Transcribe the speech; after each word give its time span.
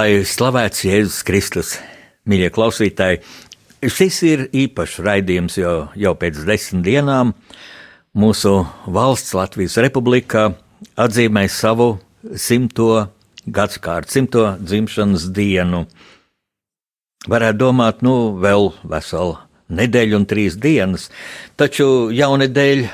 Lai 0.00 0.22
slavēts 0.24 0.84
Jēzus 0.86 1.24
Kristus, 1.28 1.70
mīļie 2.24 2.46
klausītāji, 2.54 3.18
šis 3.84 4.20
ir 4.24 4.42
īpašs 4.56 4.94
raidījums, 5.04 5.58
jo 5.60 5.72
jau 5.98 6.12
pēc 6.16 6.38
desmit 6.48 6.86
dienām 6.86 7.34
mūsu 8.16 8.52
valsts 8.88 9.34
Latvijas 9.36 9.76
Republikā 9.84 10.46
atzīmē 11.04 11.42
savu 11.52 11.90
simto 12.32 12.86
gadsimtu, 13.44 14.08
simto 14.08 14.46
dzimšanas 14.62 15.26
dienu. 15.36 15.82
Varētu 17.28 17.60
domāt, 17.60 18.00
nu, 18.00 18.38
vēl 18.40 18.70
veselu 18.88 19.36
nedēļu 19.68 20.20
un 20.22 20.28
trīs 20.30 20.56
dienas, 20.56 21.10
taču 21.60 22.08
jaunedēļ 22.16 22.86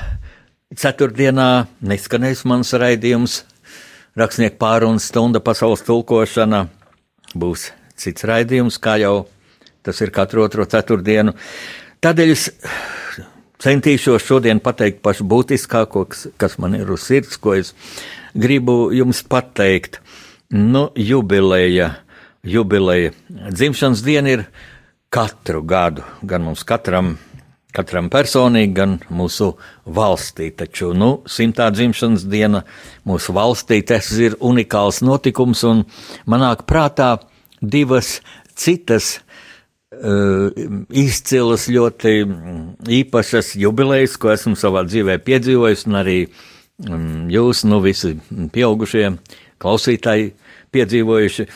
ceturtdienā 0.75 1.51
neskanēs 1.87 2.43
mans 2.43 2.75
raidījums. 2.75 3.45
Rakstnieku 4.17 4.59
pārunas 4.59 5.07
stunda 5.07 5.39
pasaules 5.45 5.87
tulkošana 5.87 6.65
būs 7.39 7.71
cits 7.97 8.25
raidījums, 8.27 8.79
kā 8.81 8.97
jau 9.01 9.27
tas 9.85 10.01
ir 10.03 10.11
katru 10.13 10.43
otro 10.43 10.65
ceturtdienu. 10.67 11.33
Tādēļ 12.03 12.33
es 12.33 12.49
centīšos 13.63 14.25
šodien 14.25 14.61
pateikt 14.63 15.01
pašu 15.05 15.25
būtiskāko, 15.29 16.05
kas, 16.11 16.27
kas 16.37 16.57
man 16.61 16.77
ir 16.77 16.91
uz 16.93 17.07
sirds, 17.07 17.39
ko 17.41 17.55
es 17.57 17.73
gribu 18.37 18.89
jums 18.95 19.23
pateikt. 19.25 20.01
Nu, 20.53 20.87
jubileja, 20.95 21.97
jubileja. 22.47 23.11
Dzimšanas 23.27 24.03
diena 24.05 24.35
ir 24.37 24.45
katru 25.11 25.63
gadu, 25.67 26.05
gan 26.23 26.45
mums 26.45 26.63
katram 26.67 27.15
katram 27.75 28.09
personīgi, 28.13 28.73
gan 28.77 28.97
mūsu 29.13 29.51
valstī. 29.85 30.49
Taču, 30.55 30.93
nu, 30.97 31.21
simtā 31.29 31.69
dzimšanas 31.73 32.25
diena 32.29 32.63
mūsu 33.07 33.35
valstī 33.35 33.81
tas 33.85 34.09
ir 34.17 34.37
unikāls 34.39 35.03
notikums, 35.05 35.63
un 35.67 35.85
manāk 36.29 36.65
prātā 36.69 37.15
divas 37.61 38.17
citas 38.57 39.17
uh, 39.17 40.49
izcilas, 40.89 41.67
ļoti 41.71 42.15
īpašas 43.01 43.55
jubilejas, 43.59 44.17
ko 44.17 44.33
esmu 44.33 44.57
savā 44.59 44.85
dzīvē 44.87 45.19
piedzīvojis, 45.25 45.87
un 45.89 46.01
arī 46.01 46.19
um, 46.27 47.27
jūs, 47.33 47.65
nu, 47.69 47.81
visi 47.85 48.15
pieaugušie 48.53 49.11
klausītāji 49.61 50.33
piedzīvojuši. 50.77 51.47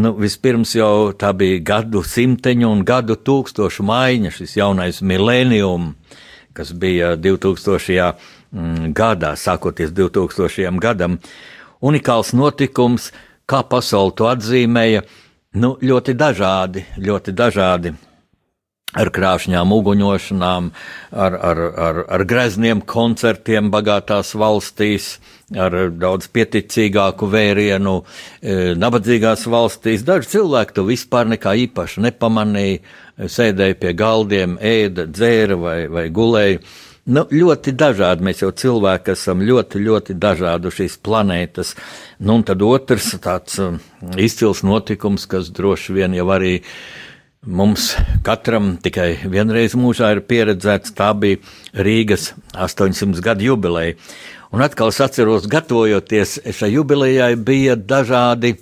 Nu, 0.00 0.14
vispirms 0.18 0.74
jau 0.74 1.12
tā 1.12 1.30
bija 1.36 1.60
gadu 1.70 2.02
simteņu 2.06 2.72
un 2.72 2.82
gadu 2.88 3.18
tūkstošu 3.20 3.86
maiņa, 3.86 4.34
šis 4.34 4.56
jaunais 4.58 5.00
milēnium, 5.04 5.94
kas 6.56 6.74
bija 6.74 7.14
2000. 7.20 8.12
Mm, 8.50 8.90
gadā, 8.98 9.36
sākoties 9.38 9.92
2000. 9.94 10.80
gadam. 10.82 11.20
Unikāls 11.86 12.32
notikums, 12.34 13.12
kā 13.46 13.62
pasauli 13.62 14.16
to 14.18 14.26
atzīmēja, 14.26 15.04
nu, 15.62 15.76
ļoti 15.78 16.16
dažādi, 16.18 16.82
ļoti 16.98 17.36
dažādi 17.38 17.94
ar 18.98 19.10
krāšņām 19.14 19.70
uguņošanām, 19.74 20.70
ar, 21.12 21.36
ar, 21.50 21.60
ar, 21.86 22.00
ar 22.10 22.24
grezniem 22.26 22.82
koncertiem 22.82 23.70
bagātās 23.70 24.32
valstīs, 24.38 25.12
ar 25.54 25.76
daudz 25.94 26.30
pieticīgāku 26.34 27.28
vērienu, 27.30 28.00
e, 28.42 28.58
nabadzīgās 28.78 29.46
valstīs. 29.50 30.04
Daži 30.06 30.34
cilvēki 30.34 30.78
to 30.78 30.86
vispār 30.88 31.30
nekā 31.30 31.54
īpaši 31.66 32.06
nepamanīja, 32.08 32.82
sēdēja 33.30 33.78
pie 33.78 33.94
galdiem, 33.94 34.58
ēda, 34.58 35.06
dzēra 35.10 35.58
vai, 35.60 35.80
vai 35.90 36.08
gulēja. 36.14 36.62
Nu, 37.10 37.24
ļoti 37.32 37.72
dažādi 37.74 38.26
mēs 38.26 38.42
jau 38.42 38.50
cilvēki 38.54 39.14
esam, 39.14 39.40
ļoti, 39.42 39.80
ļoti 39.82 40.14
dažādi 40.20 40.70
šīs 40.74 40.98
planētas. 41.02 41.72
Nu, 42.20 42.36
un 42.36 42.44
tad 42.46 42.62
otrs 42.62 43.14
tāds 43.22 43.56
um, 43.62 43.78
izcils 44.20 44.60
notikums, 44.66 45.24
kas 45.30 45.48
droši 45.56 45.96
vien 45.96 46.14
jau 46.14 46.28
arī 46.36 46.58
uh, 46.60 46.74
Mums 47.40 47.94
katram 48.20 48.74
tikai 48.84 49.14
vienreiz 49.32 49.72
mūžā 49.72 50.10
ir 50.12 50.18
pieredzēts, 50.28 50.92
tā 50.92 51.06
bija 51.16 51.38
Rīgas 51.72 52.34
800 52.52 53.22
gadu 53.24 53.46
jubileja. 53.46 53.94
Un 54.52 54.60
atkal 54.60 54.92
es 54.92 54.98
atceros, 55.00 55.46
gatavojoties 55.48 56.36
šai 56.52 56.68
jubilejai, 56.74 57.38
bija 57.40 57.78
dažādi 57.80 58.58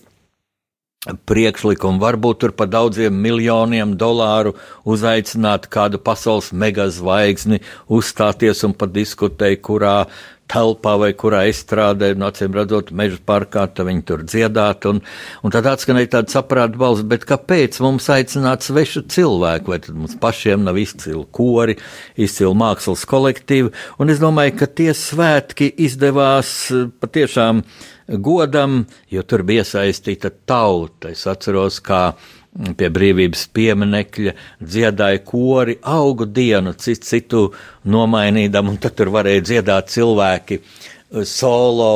priekšlikumi, 1.26 1.98
varbūt 1.98 2.38
tur 2.44 2.54
par 2.54 2.70
daudziem 2.70 3.18
miljoniem 3.18 3.96
dolāru 3.98 4.54
uzaicināt 4.86 5.66
kādu 5.66 5.98
pasaules 5.98 6.52
megazvaigzni, 6.54 7.58
uzstāties 7.90 8.62
un 8.62 8.78
pat 8.78 8.94
diskutēt, 8.94 9.58
kurā 9.58 10.04
telpā 10.48 10.94
vai 11.00 11.10
kurā 11.18 11.44
izstrādē, 11.50 12.12
no 12.18 12.30
acīm 12.32 12.54
redzot, 12.56 12.92
meža 12.96 13.20
parkā, 13.28 13.66
tad 13.72 13.88
viņi 13.88 14.04
tur 14.08 14.24
dziedāt, 14.26 14.88
un, 14.90 15.02
un 15.44 15.54
tad 15.54 15.68
atskanēja 15.70 16.12
tāda 16.16 16.36
saprāta 16.38 16.80
balss, 16.80 17.04
bet 17.08 17.26
kāpēc 17.28 17.80
mums 17.84 18.08
aicināt 18.12 18.66
svešu 18.66 19.04
cilvēku, 19.12 19.74
vai 19.74 19.80
tad 19.84 19.98
mums 19.98 20.16
pašiem 20.20 20.64
nav 20.66 20.80
izcili 20.80 21.24
kori, 21.34 21.78
izcili 22.16 22.54
mākslas 22.58 23.04
kolektīvi, 23.08 23.74
un 24.00 24.14
es 24.14 24.22
domāju, 24.22 24.56
ka 24.62 24.70
tie 24.80 24.90
svētki 24.96 25.70
izdevās 25.88 26.56
eh, 26.72 26.88
patiešām 27.00 27.62
godam, 28.08 28.86
jo 29.12 29.22
tur 29.28 29.44
bija 29.44 29.66
iesaistīta 29.66 30.30
tauta. 30.48 31.12
Es 31.12 31.26
atceros, 31.28 31.82
kā 31.84 32.14
pie 32.78 32.90
brīvības 32.92 33.46
pieminekļa 33.54 34.34
dziedāja 34.62 35.22
kori 35.26 35.78
augu 35.86 36.26
dienu, 36.26 36.74
citu, 36.78 37.06
citu 37.06 37.42
nomainīdam, 37.88 38.72
un 38.72 38.80
tad 38.82 38.96
tur 38.98 39.12
varēja 39.14 39.44
dziedāt 39.50 39.92
cilvēki 39.94 40.58
eh, 40.58 41.22
solo. 41.28 41.92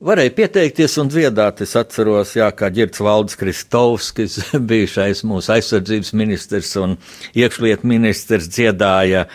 Varēja 0.00 0.32
pieteikties 0.32 0.94
un 1.02 1.10
dziedāt. 1.12 1.60
Es 1.60 1.74
atceros, 1.76 2.32
jā, 2.32 2.46
kā 2.56 2.70
Girts 2.72 3.02
Valdis 3.04 3.36
Kristovskis, 3.36 4.38
bijušais 4.70 5.20
mūsu 5.28 5.56
aizsardzības 5.58 6.14
ministrs 6.16 6.72
un 6.80 6.96
iekšlietu 7.36 7.90
ministrs, 7.90 8.48
dziedāja 8.48 9.26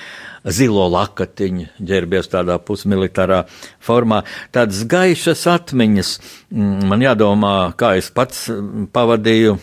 zilo 0.46 0.88
lakatiņu, 0.94 1.68
ģērbies 1.86 2.30
tādā 2.34 2.58
pusmilitārā 2.62 3.44
formā. 3.86 4.24
Tādas 4.54 4.84
gaišas 4.90 5.46
atmiņas. 5.54 6.12
Mm, 6.54 6.90
man 6.90 7.06
jādomā, 7.06 7.56
kā 7.78 7.96
es 8.02 8.10
pats 8.14 8.48
pavadīju 8.94 9.58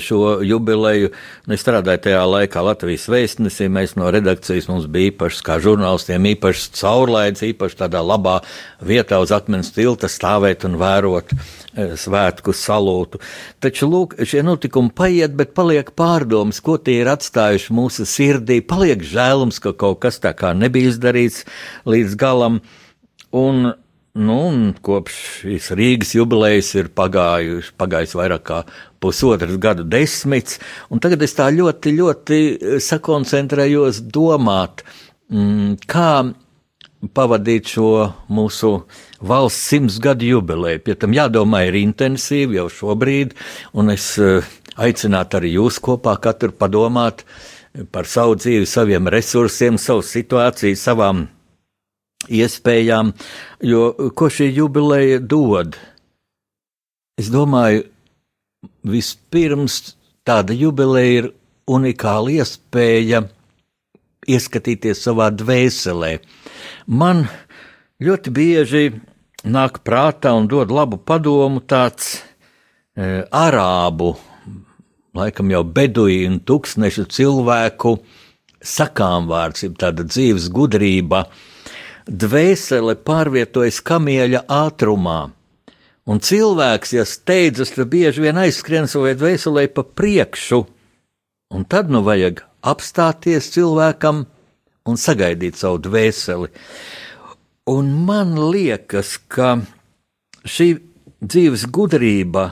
šo 0.00 0.38
jubileju. 0.46 1.08
Es 1.50 1.64
strādāju 1.64 1.98
tajā 2.04 2.20
laikā 2.30 2.62
Latvijas 2.62 3.08
vēstnesī. 3.10 3.66
Mēs 3.66 3.96
no 3.98 4.06
redakcijas 4.14 4.68
mums 4.70 4.86
bija 4.86 5.10
īpašs, 5.10 5.40
kā 5.42 5.56
žurnālistiem, 5.58 6.28
īpašs 6.36 6.68
caurlaids, 6.78 7.42
īpaši 7.42 7.80
tādā 7.80 8.04
labā 8.06 8.38
vietā 8.78 9.18
uz 9.18 9.34
akmens 9.34 9.72
tilta 9.74 10.06
stāvēt 10.06 10.62
un 10.68 10.78
vērot 10.78 11.34
svētku 11.74 12.54
salūtu. 12.54 13.18
Taču, 13.58 13.90
lūk, 13.90 14.14
šie 14.22 14.44
notikumi 14.46 14.94
paiet, 14.94 15.34
bet 15.34 15.56
paliek 15.58 15.90
pārdomas, 15.90 16.62
ko 16.62 16.78
tie 16.78 17.00
ir 17.02 17.10
atstājuši 17.10 17.74
mūsu 17.74 18.06
sirdī. 18.06 18.60
Paliek 18.62 19.02
žēlums, 19.02 19.58
ka 19.58 19.74
kaut 19.74 20.04
kas 20.06 20.22
tā 20.22 20.36
kā 20.38 20.54
nebija 20.54 20.94
izdarīts 20.94 21.42
līdz 21.82 22.18
galam. 22.20 22.62
Un 23.34 23.72
Nu, 24.12 24.36
kopš 24.84 25.14
šīs 25.40 25.70
Rīgas 25.72 26.10
jubilejas 26.12 26.74
ir 26.76 26.90
pagājuši, 26.92 27.70
pagājis 27.80 28.12
vairāk 28.12 28.42
kā 28.44 28.58
pusotras 29.02 29.58
gadu 29.60 29.84
desmits, 29.88 30.60
un 30.90 31.02
tagad 31.02 31.24
es 31.26 31.34
tā 31.36 31.48
ļoti, 31.52 31.96
ļoti 31.98 32.38
sakoncentrējos 32.82 34.04
domāt, 34.14 34.84
mm, 35.32 35.82
kā 35.90 36.12
pavadīt 37.10 37.72
šo 37.74 37.90
mūsu 38.30 38.72
valsts 39.26 39.70
simts 39.72 39.98
gadu 40.02 40.28
jubileju. 40.28 40.82
Pie 40.86 40.94
tam 40.94 41.14
jādomā 41.16 41.64
ir 41.66 41.78
intensīvi 41.80 42.60
jau 42.60 42.68
šobrīd, 42.70 43.34
un 43.74 43.90
es 43.94 44.12
eh, 44.22 44.46
aicinātu 44.76 45.40
arī 45.40 45.56
jūs 45.56 45.80
kopā 45.82 46.14
katru 46.22 46.54
padomāt 46.54 47.26
par 47.90 48.06
savu 48.06 48.36
dzīvi, 48.38 48.68
saviem 48.68 49.08
resursiem, 49.10 49.78
savu 49.80 50.04
situāciju, 50.06 50.78
savām 50.78 51.26
iespējām, 52.30 53.14
jo 53.66 53.88
ko 54.14 54.28
šī 54.30 54.52
jubileja 54.52 55.18
dod? 55.18 55.78
Es 57.18 57.32
domāju, 57.32 57.88
vispirms 58.86 59.94
tāda 60.26 60.54
jubileja 60.56 61.22
ir 61.22 61.30
unikāla 61.70 62.36
iespēja 62.38 63.24
ieskatīties 64.28 65.02
savā 65.02 65.30
dvēselē. 65.34 66.16
Man 66.86 67.26
ļoti 68.02 68.34
bieži 68.34 68.84
nāk 69.44 69.82
prātā 69.86 70.34
un 70.38 70.48
dod 70.50 70.70
labu 70.70 70.98
padomu 70.98 71.62
tāds 71.66 72.14
e, 72.18 73.24
arābu, 73.26 74.14
laikam 75.18 75.50
jau 75.50 75.62
beduīnu, 75.66 76.42
tūkstnešu 76.46 77.08
cilvēku 77.10 77.96
sakām 78.62 79.26
vārds, 79.30 79.66
ir 79.66 79.74
tāda 79.78 80.06
dzīves 80.06 80.48
gudrība. 80.54 81.26
Dvēsele 82.06 82.96
pārvietojas 83.06 83.78
kamieļa 83.86 84.46
ātrumā. 84.50 85.32
Un 86.10 86.18
cilvēks, 86.18 86.94
ja 86.96 87.04
steidzas, 87.06 87.70
tad 87.76 87.86
bieži 87.86 88.24
vien 88.24 88.38
aizskrien 88.42 88.88
savai 88.90 89.14
dvēselē 89.14 89.68
pa 89.70 89.84
priekšu, 89.86 90.64
un 91.54 91.66
tad 91.70 91.92
nu 91.94 92.02
vajag 92.02 92.42
apstāties 92.62 93.52
cilvēkam 93.54 94.24
un 94.88 94.98
sagaidīt 94.98 95.60
savu 95.60 95.78
dvēseli. 95.84 96.50
Un 97.70 97.92
man 98.06 98.34
liekas, 98.50 99.14
ka 99.30 99.60
šī 100.42 100.72
dzīves 101.22 101.68
gudrība 101.70 102.48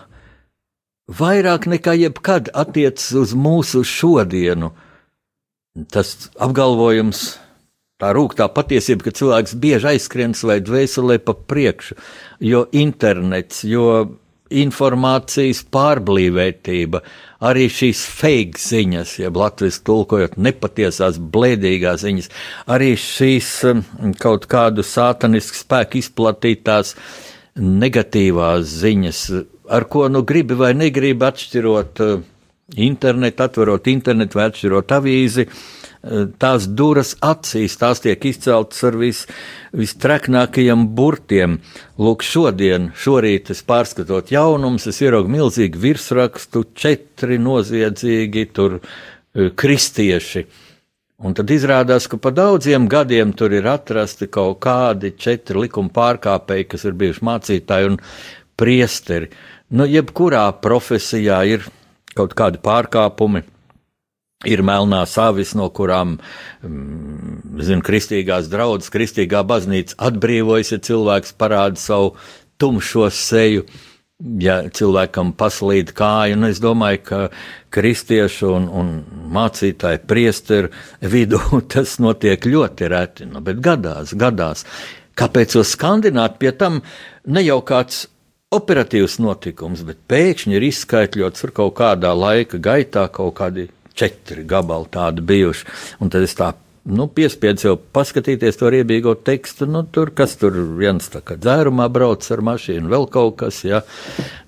vairāk 1.11 1.67
nekā 1.73 1.97
jebkad 1.99 2.53
attiecas 2.55 3.11
uz 3.19 3.35
mūsu 3.35 3.83
šodienu. 3.83 4.71
Tas 5.91 6.31
apgalvojums, 6.39 7.41
tā 8.01 8.15
rūktā 8.17 8.49
patiesība, 8.55 9.07
ka 9.07 9.17
cilvēks 9.21 9.59
bieži 9.61 9.93
aizskrien 9.95 10.35
vai 10.43 10.59
dvēselē 10.65 11.21
pa 11.25 11.35
priekšu, 11.35 11.97
jo 12.41 12.65
internets, 12.73 13.65
jo 13.69 13.87
informācijas 14.51 15.63
pārblīvētība, 15.71 17.01
arī 17.47 17.69
šīs 17.71 18.03
fake 18.19 18.59
ziņas, 18.61 19.15
jeb 19.23 19.39
latviešu 19.39 19.83
tulkojot 19.87 20.37
nepatiesās, 20.43 21.21
blēdīgās 21.33 22.03
ziņas, 22.03 22.31
arī 22.75 22.93
šīs 22.99 23.53
um, 23.71 23.85
kaut 24.19 24.49
kādu 24.51 24.85
sātanisku 24.87 25.61
spēku 25.61 26.01
izplatītās 26.03 26.97
negatīvās 27.61 28.67
ziņas, 28.83 29.23
ar 29.71 29.87
ko 29.91 30.09
nu 30.11 30.25
gribi 30.27 30.59
vai 30.59 30.73
negribi 30.75 31.27
atšķirot 31.31 32.03
uh, 32.07 32.27
internetu, 32.77 33.47
atverot 33.47 33.87
internetu 33.91 34.39
vai 34.41 34.51
atšķirot 34.51 34.99
avīzi. 34.99 35.47
Tās 36.01 36.65
duras 36.65 37.11
acīs, 37.21 37.75
tās 37.77 38.01
tiek 38.01 38.23
izceltas 38.25 38.81
ar 38.89 38.95
vis, 38.97 39.27
vistreknākajiem 39.77 40.87
burtiem. 40.97 41.59
Lūk, 42.01 42.25
šodien, 42.25 42.89
šorīt 42.97 43.53
es 43.53 43.61
pārskatot 43.69 44.33
jaunumus, 44.33 44.89
es 44.89 45.03
ieraugu 45.05 45.29
milzīgu 45.35 45.83
virsrakstu, 45.83 46.65
četri 46.73 47.37
noziedzīgi 47.45 48.47
tur 48.57 48.79
e, 48.81 49.51
kristieši. 49.53 50.47
Un 51.21 51.37
tad 51.37 51.53
izrādās, 51.53 52.09
ka 52.09 52.17
pa 52.17 52.33
daudziem 52.33 52.89
gadiem 52.89 53.37
tur 53.37 53.53
ir 53.53 53.69
atrasti 53.69 54.31
kaut 54.33 54.63
kādi 54.65 55.13
četri 55.21 55.67
likuma 55.67 55.93
pārkāpēji, 55.93 56.71
kas 56.73 56.89
ir 56.89 56.97
bijuši 56.97 57.27
mācītāji 57.29 57.93
un 57.93 58.01
priesteri. 58.57 59.29
Nu, 59.77 59.85
jebkurā 59.85 60.49
profesijā 60.65 61.45
ir 61.45 61.69
kaut 62.17 62.33
kādi 62.41 62.57
pārkāpumi 62.65 63.45
ir 64.49 64.63
melnās 64.65 65.19
avis, 65.21 65.53
no 65.55 65.69
kurām, 65.69 66.17
mm, 66.65 67.61
zinu, 67.61 67.85
kristīgās 67.85 68.49
draudzes, 68.49 68.93
kristīgā 68.93 69.43
baznīca 69.45 69.99
atbrīvojas, 70.09 70.73
ja 70.73 70.79
cilvēks 70.79 71.35
parāda 71.37 71.77
savu 71.77 72.15
tumšo 72.59 73.11
seju. 73.13 73.67
Ja 74.41 74.59
cilvēkam 74.69 75.33
paslīd 75.33 75.95
kāja, 75.97 76.37
un 76.37 76.45
es 76.45 76.59
domāju, 76.61 77.01
ka 77.05 77.21
kristiešu 77.73 78.51
un, 78.53 78.67
un 78.69 78.91
mācītāju 79.33 80.03
priesteru 80.09 80.69
vidū 81.01 81.41
tas 81.73 81.99
notiek 82.05 82.45
ļoti 82.45 82.89
reti, 82.93 83.29
nu, 83.29 83.41
bet 83.41 83.61
gadās, 83.65 84.13
gadās. 84.13 84.67
Kāpēc 85.17 85.57
to 85.57 85.65
skandināt? 85.65 86.37
Pie 86.41 86.53
tam 86.53 86.81
ne 87.29 87.45
jau 87.45 87.61
kāds 87.65 88.07
operatīvs 88.53 89.19
notikums, 89.21 89.85
bet 89.89 90.01
pēkšņi 90.09 90.57
ir 90.57 90.69
izskaitļots 90.69 91.45
ar 91.45 91.53
kaut 91.57 91.77
kādā 91.81 92.13
laika 92.17 92.61
gaitā 92.61 93.07
kaut 93.13 93.37
kādi 93.41 93.69
četri 93.95 94.45
gabali 94.49 94.91
tādi 94.93 95.25
bijuši. 95.27 95.71
Un 96.01 96.13
tad 96.13 96.27
es 96.27 96.37
tā 96.39 96.53
nu, 96.89 97.07
piespiedu 97.13 97.61
sev 97.61 97.77
paskatīties 97.95 98.57
to 98.59 98.71
riebīgo 98.73 99.13
tekstu. 99.25 99.67
Nu, 99.69 99.83
tur, 99.93 100.13
kas 100.17 100.37
tur 100.41 100.57
viens 100.79 101.11
dzērumā 101.11 101.87
brauc 101.93 102.25
ar 102.33 102.43
mašīnu, 102.47 102.89
vēl 102.91 103.07
kaut 103.13 103.37
kas. 103.43 103.61
Ja. 103.67 103.83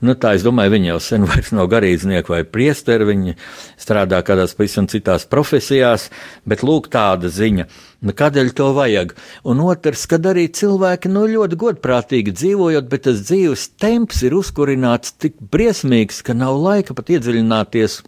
Nu, 0.01 0.17
tā 0.19 0.35
es 0.37 0.47
domāju, 0.47 0.75
viņi 0.77 0.93
jau 0.93 0.99
sen 1.05 1.27
vairs 1.31 1.53
nav 1.55 1.69
garīdznieki 1.73 2.33
vai 2.33 2.43
priesteri, 2.49 3.09
viņi 3.13 3.37
strādā 3.81 4.23
kādās 4.27 4.57
pavisam 4.57 4.89
citās 4.91 5.27
profesijās, 5.29 6.09
bet 6.49 6.65
lūk 6.67 6.89
tāda 6.93 7.31
ziņa. 7.33 7.69
Nu, 8.03 8.15
kādēļ 8.19 8.55
to 8.59 8.73
vajag? 8.75 9.13
Un 9.47 9.61
otrs, 9.63 10.09
kad 10.11 10.25
arī 10.27 10.49
cilvēki 10.51 11.13
nu, 11.13 11.27
ļoti 11.31 11.59
godprātīgi 11.61 12.35
dzīvojot, 12.35 12.89
bet 12.91 13.07
tas 13.07 13.23
dzīves 13.29 13.69
temps 13.83 14.25
ir 14.27 14.35
uzkurināts 14.41 15.15
tik 15.23 15.37
briesmīgs, 15.53 16.25
ka 16.27 16.35
nav 16.35 16.59
laika 16.59 16.97
pat 16.99 17.13
iedziļināties 17.15 18.01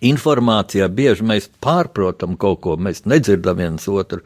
informācijā 0.00 0.88
bieži 0.88 1.24
mēs 1.26 1.48
pārprotam 1.62 2.36
kaut 2.40 2.62
ko, 2.64 2.76
mēs 2.80 3.04
nedzirdam 3.08 3.58
viens 3.60 3.88
otru. 3.90 4.22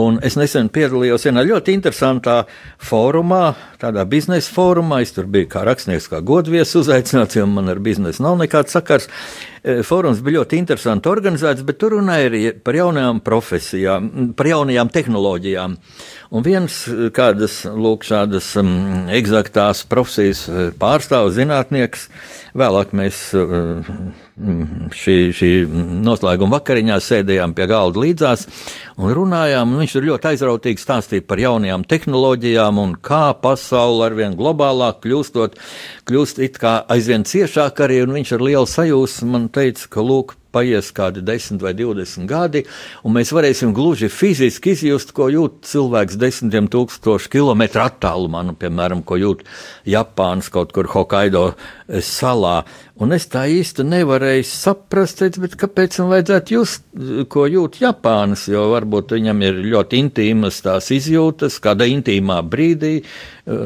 Un 0.00 0.16
es 0.24 0.38
nesen 0.40 0.70
piedalījos 0.72 1.26
vienā 1.26 1.42
ļoti 1.44 1.74
interesantā 1.76 2.38
fórumā, 2.80 3.50
tādā 3.76 4.06
biznesa 4.08 4.48
fórumā. 4.54 5.02
Es 5.04 5.12
tur 5.12 5.26
biju 5.28 5.50
kā 5.52 5.66
rakstnieks, 5.68 6.06
kā 6.08 6.22
godviesis 6.24 6.78
uzaicināts, 6.80 7.36
jo 7.36 7.44
man 7.44 7.68
ar 7.68 7.82
biznesu 7.84 8.24
nav 8.24 8.38
nekāds 8.40 8.72
sakars. 8.72 9.10
E, 9.60 9.82
fórums 9.84 10.22
bija 10.24 10.38
ļoti 10.40 10.62
interesanti 10.62 11.12
organizēts, 11.12 11.66
bet 11.68 11.76
tur 11.82 11.98
runāja 11.98 12.30
arī 12.30 12.40
par 12.56 12.80
jaunajām 12.80 13.20
profesijām, 13.26 14.08
par 14.38 14.48
jaunajām 14.48 14.88
tehnoloģijām. 14.96 15.76
Un 16.32 16.46
viens 16.48 16.80
kādas, 17.12 17.60
lūk, 17.68 18.08
šādas 18.08 18.48
um, 18.64 18.72
eksaktās 19.12 19.84
profesijas 19.92 20.46
e, 20.48 20.70
pārstāvs 20.72 21.36
zinātnieks, 21.36 22.08
vēlāk 22.56 22.96
mēs 22.96 23.26
uh, 23.36 23.92
šī, 24.32 25.16
šī 25.36 25.50
noslēguma 26.02 26.56
vakariņā 26.56 26.96
sēdējām 27.04 27.52
pie 27.56 27.66
galda 27.68 28.00
līdzās 28.00 28.46
un 28.96 29.12
runājām. 29.18 29.74
Un 29.74 29.82
viņš 29.84 29.96
ir 29.98 30.08
ļoti 30.08 30.30
aizrautīgi 30.32 30.82
stāstīja 30.82 31.26
par 31.28 31.42
jaunajām 31.42 31.84
tehnoloģijām 31.88 32.80
un 32.82 32.94
kā 32.96 33.24
pasaule 33.42 34.06
arvien 34.08 34.36
globālāk 34.38 35.02
kļūstot, 35.04 35.58
kļūst 36.08 36.44
it 36.46 36.60
kā 36.62 36.80
aizvien 36.92 37.26
ciešāk 37.28 37.84
arī. 37.84 38.04
Viņš 38.12 38.36
ar 38.38 38.46
lielu 38.48 38.68
sajūsmu 38.68 39.34
man 39.34 39.50
teica, 39.52 39.90
ka 39.92 40.04
lūk, 40.04 40.36
paies 40.52 40.90
kādi 40.94 41.22
10 41.24 41.62
vai 41.64 41.72
20 41.76 42.28
gadi, 42.28 42.64
un 43.06 43.16
mēs 43.16 43.32
varēsim 43.34 43.72
gluži 43.76 44.10
fiziski 44.12 44.74
izjust, 44.76 45.14
ko 45.16 45.30
jūt 45.32 45.62
cilvēks 45.68 46.18
desmitiem 46.20 46.68
tūkstošu 46.72 47.32
kilometru 47.32 47.84
attālumā, 47.86 48.44
nu, 48.46 48.56
piemēram, 48.58 49.04
ko 49.06 49.18
jūt 49.20 49.46
Japānas 49.88 50.52
kaut 50.52 50.74
kur 50.76 50.90
Hokkaido 50.92 51.52
salā. 52.04 52.62
Un 53.00 53.14
es 53.16 53.24
tā 53.32 53.46
īsti 53.48 53.86
nevarēju 53.88 54.44
saprast, 54.44 55.22
teicu, 55.22 55.48
kāpēc 55.62 55.96
man 56.02 56.10
vajadzētu 56.10 56.52
just, 56.52 56.82
ko 57.32 57.46
jūt 57.48 57.78
Japānas, 57.80 58.44
jo 58.52 58.66
varbūt 58.74 59.14
viņam 59.16 59.40
ir 59.46 59.62
ļoti 59.72 60.02
intīmas 60.04 60.60
tās 60.64 60.90
izjūtas, 60.92 61.56
kāda 61.64 61.88
intīmā 61.88 62.42
brīdī, 62.44 62.98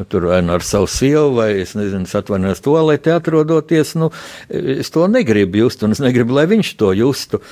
tur 0.08 0.24
vai 0.30 0.40
nu 0.42 0.52
ar 0.52 0.62
savu 0.64 0.86
sievu, 0.88 1.34
vai 1.36 1.50
es 1.60 1.74
nezinu, 1.76 2.08
atvainojos 2.08 2.62
to, 2.64 2.76
lai 2.80 2.96
te 3.02 3.12
atrodoties, 3.12 3.92
nu, 4.00 4.08
es 4.48 4.88
to 4.90 5.04
negribu 5.10 5.60
just, 5.60 5.84
un 5.84 5.92
es 5.92 6.00
negribu, 6.00 6.32
lai 6.38 6.46
viņš 6.48 6.70
to 6.80 6.94
justu. 6.96 7.42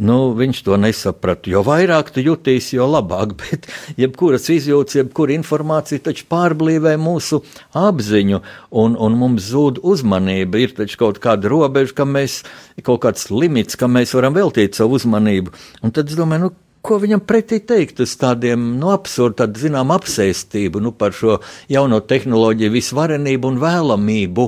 Nu, 0.00 0.32
viņš 0.34 0.62
to 0.66 0.78
nesaprata. 0.80 1.50
Jo 1.52 1.60
vairāk 1.66 2.08
tu 2.14 2.24
jutīsi, 2.24 2.78
jo 2.78 2.88
labāk, 2.88 3.36
bet 3.42 3.68
jebkuras 4.00 4.48
izjūtas, 4.50 4.96
jebkura 5.02 5.36
informācija 5.36 6.02
taču 6.08 6.24
pārblīvē 6.32 6.96
mūsu 6.98 7.42
apziņu, 7.76 8.40
un, 8.80 8.96
un 8.96 9.20
mums 9.20 9.52
zūd 9.52 9.82
uzmanība. 9.84 10.64
Ir 10.64 10.74
taču 10.80 10.98
kaut 11.04 11.20
kāda 11.22 11.52
robeža, 11.52 11.98
kam 12.00 12.16
mēs, 12.16 12.40
kaut 12.82 13.04
kāds 13.04 13.28
limits, 13.28 13.76
kam 13.78 13.92
mēs 13.98 14.16
varam 14.16 14.34
veltīt 14.34 14.80
savu 14.80 14.96
uzmanību. 14.96 15.52
Un 15.84 15.92
tad 15.94 16.08
es 16.08 16.16
domāju, 16.18 16.48
nu, 16.48 16.63
ko 16.84 16.98
viņam 17.02 17.22
pretī 17.24 17.60
teikt 17.64 18.02
uz 18.04 18.12
tādiem 18.20 18.74
nu, 18.80 18.90
absurdiem, 18.92 19.38
tādu 19.40 19.62
zinām 19.64 19.92
apsēstību 19.94 20.82
nu, 20.84 20.92
par 20.92 21.16
šo 21.16 21.38
jauno 21.72 22.02
tehnoloģiju 22.04 22.74
visvarenību 22.74 23.52
un 23.52 23.60
vēlamību. 23.62 24.46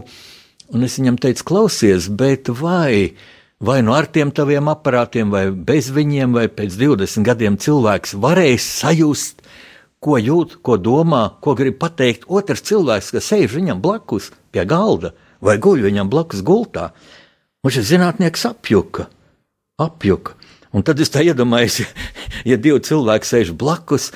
Un 0.77 0.85
es 0.87 0.99
viņam 1.01 1.19
teicu, 1.23 1.47
klausies, 1.49 2.11
bet 2.11 2.51
vai 2.61 3.17
vai 3.61 3.81
nu 3.81 3.95
ar 3.97 4.05
tiem 4.13 4.29
taviem 4.37 4.69
aparātiem, 4.69 5.31
vai 5.33 5.49
bez 5.51 5.89
viņiem, 5.89 6.35
vai 6.37 6.45
pēc 6.53 6.77
20 6.77 7.25
gadiem 7.25 7.57
cilvēks 7.57 8.13
varēs 8.21 8.67
sajust, 8.83 9.41
ko 10.05 10.19
jūt, 10.21 10.59
ko 10.61 10.77
domā, 10.77 11.23
ko 11.41 11.55
grib 11.57 11.79
pateikt 11.81 12.29
otrs 12.29 12.67
cilvēks, 12.69 13.15
kas 13.17 13.31
sēž 13.33 13.57
viņam 13.57 13.81
blakus 13.81 14.29
pie 14.53 14.67
galda 14.69 15.15
vai 15.41 15.57
guļ 15.63 15.87
viņam 15.89 16.11
blakus 16.13 16.43
gultā. 16.47 16.91
Un 17.65 17.73
šis 17.75 17.89
zinātnieks 17.91 18.47
apjuka, 18.49 19.09
apjuka. 19.83 20.37
Un 20.77 20.85
tad 20.85 21.01
es 21.01 21.13
tā 21.13 21.25
iedomājos, 21.25 21.81
ja, 21.81 21.89
ja 22.53 22.61
divi 22.61 22.83
cilvēki 22.85 23.31
sēž 23.31 23.55
blakus 23.57 24.11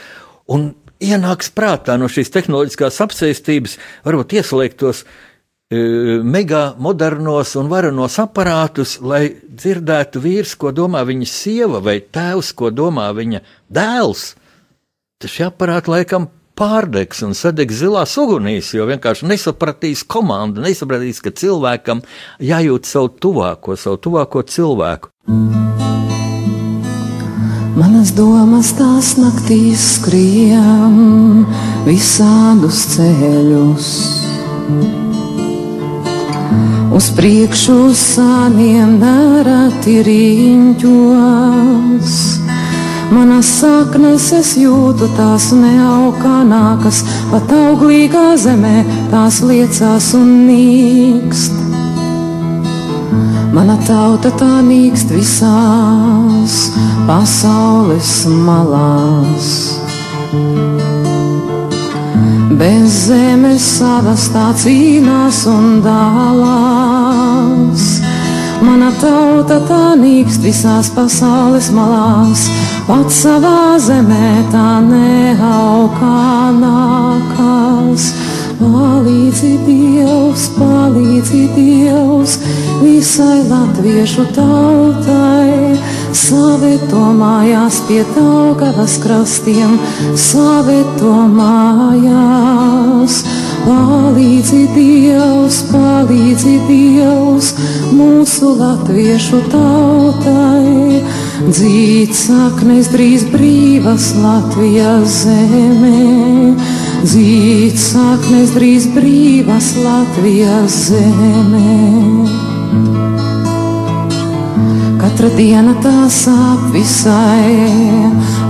un 0.50 0.74
ienāks 1.00 1.48
prātā 1.56 1.96
no 1.96 2.10
šīs 2.12 2.32
tehnoloģiskās 2.34 3.00
apsēstības, 3.06 3.78
varbūt 4.04 4.36
ieslēgtos 4.36 5.04
mega 5.70 6.74
modernos 6.82 7.54
un 7.56 7.68
varenos 7.70 8.18
aparātus, 8.18 8.96
lai 9.00 9.36
dzirdētu 9.46 10.20
vīrs, 10.20 10.56
ko 10.58 10.72
domā 10.74 11.04
viņa 11.06 11.28
sieva, 11.30 11.78
vai 11.78 12.00
tēvs, 12.02 12.50
ko 12.58 12.72
domā 12.74 13.06
viņa 13.14 13.40
dēls. 13.70 14.34
Tas 15.22 15.30
šie 15.30 15.46
aparāti 15.46 15.92
laikam 15.94 16.26
pārdegs 16.58 17.22
un 17.24 17.36
sadegs 17.38 17.78
zilās 17.80 18.16
ugunīs, 18.20 18.74
jo 18.74 18.88
vienkārši 18.90 19.28
nesapratīs 19.30 20.02
komanda, 20.02 20.64
nesapratīs, 20.66 21.22
ka 21.22 21.30
cilvēkam 21.30 22.02
jājūt 22.42 22.90
savu 22.90 23.14
tuvāko, 23.22 23.78
savu 23.78 24.02
tuvāko 24.08 24.42
cilvēku. 24.42 25.14
Manas 27.80 28.10
domas 28.12 28.74
tās 28.76 29.14
naktīs 29.16 29.80
skrien 29.94 31.46
visādus 31.86 32.82
ceļus. 32.92 33.86
Uz 36.92 37.06
priekšu 37.16 37.78
sāniem 37.96 38.98
nereti 39.00 39.94
riņķos. 40.10 40.90
Manas 43.16 43.48
saknes 43.62 44.28
es 44.36 44.50
jūtu, 44.60 45.08
tās 45.16 45.48
neaukānākas, 45.56 47.00
pat 47.32 47.48
auglīgā 47.62 48.36
zemē 48.44 48.84
tās 49.08 49.40
liecās 49.40 50.12
un 50.20 50.28
nīkst. 50.50 51.56
Mana 53.50 53.76
tauta 53.86 54.30
tā 54.38 54.60
nīkst 54.62 55.10
visās 55.14 56.70
pasaules 57.08 58.12
malās. 58.30 59.48
Bez 62.60 63.08
zemes 63.08 63.64
savas 63.78 64.28
tā 64.34 64.52
cīnās 64.62 65.46
un 65.50 65.80
dālās. 65.84 66.30
Mana 68.60 68.90
tauta 69.00 69.58
tā 69.64 69.96
nīkst 69.96 70.44
visās 70.44 70.90
pasaules 70.92 71.70
malās, 71.72 72.42
pats 72.86 73.22
savā 73.24 73.78
zemē 73.80 74.44
tā 74.52 74.80
neaugā 74.84 76.52
nākās. 76.60 78.29
Palīdzi 78.60 79.54
Dievs, 79.64 80.42
palīdzi 80.52 81.46
Dievs 81.54 82.34
visai 82.82 83.38
latviešu 83.48 84.26
tautai, 84.36 85.78
savieto 86.12 87.00
mājās 87.16 87.78
pie 87.88 88.02
Daugavas 88.12 88.98
krastiem, 89.00 89.78
savieto 90.12 91.14
mājās. 91.38 93.22
Palīdzi 93.64 94.60
Dievs, 94.76 95.62
palīdzi 95.72 96.54
Dievs 96.68 97.54
mūsu 97.96 98.52
latviešu 98.60 99.40
tautai. 99.48 101.00
Dzīt 101.48 102.12
saknes 102.12 102.92
drīz 102.92 103.24
brīvas 103.32 104.12
Latvijas 104.20 105.22
zemē, 105.24 106.52
dzīt 107.04 107.78
saknes 107.80 108.52
drīz 108.54 108.86
brīvas 108.94 109.72
Latvijas 109.80 110.76
zemē. 110.90 111.76
Katra 115.00 115.30
diena 115.36 115.74
tā 115.80 116.08
sāp 116.12 116.66
visai 116.74 117.56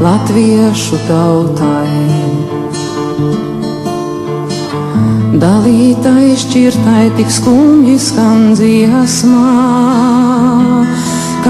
latviešu 0.03 0.99
tautai. 1.07 1.95
Dalītai 5.41 6.35
šķirtai 6.43 7.07
tik 7.17 7.31
skumji 7.33 7.97
skan 8.03 8.51
dziesmā. 8.59 9.47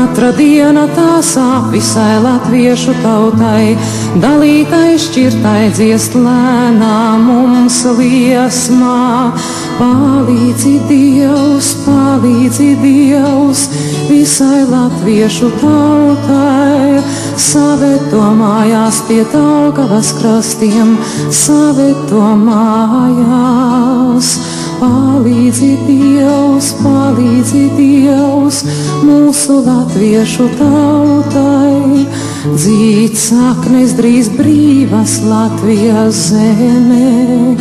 Katra 0.00 0.30
diena 0.33 0.87
tā 0.97 1.19
sāp 1.21 1.66
visai 1.75 2.14
latviešu 2.25 2.95
tautai, 3.02 3.76
dalītai 4.23 4.95
šķirtai 4.97 5.66
dziest 5.76 6.14
lēnā 6.16 7.00
mums 7.21 7.83
liesmā. 7.99 9.37
Palīdzi 9.76 10.73
Dievs, 10.88 11.69
palīdzi 11.85 12.71
Dievs 12.80 13.66
visai 14.09 14.62
latviešu 14.71 15.50
tautai, 15.61 17.04
savieto 17.37 18.25
mājās 18.40 19.02
pie 19.04 19.21
Daugavas 19.35 20.14
krastiem, 20.16 20.97
savieto 21.28 22.25
mājās. 22.47 24.33
Palīdzi 24.81 25.75
Dievs, 25.85 26.71
palīdzi 26.81 27.67
Dievs 27.77 28.63
mūsu 29.05 29.59
latviešu 29.67 30.47
tautai, 30.57 32.07
dzīt 32.47 33.19
saknes 33.21 33.93
drīz 33.99 34.31
brīvas 34.39 35.19
Latvijas 35.27 36.23
zemē, 36.31 37.59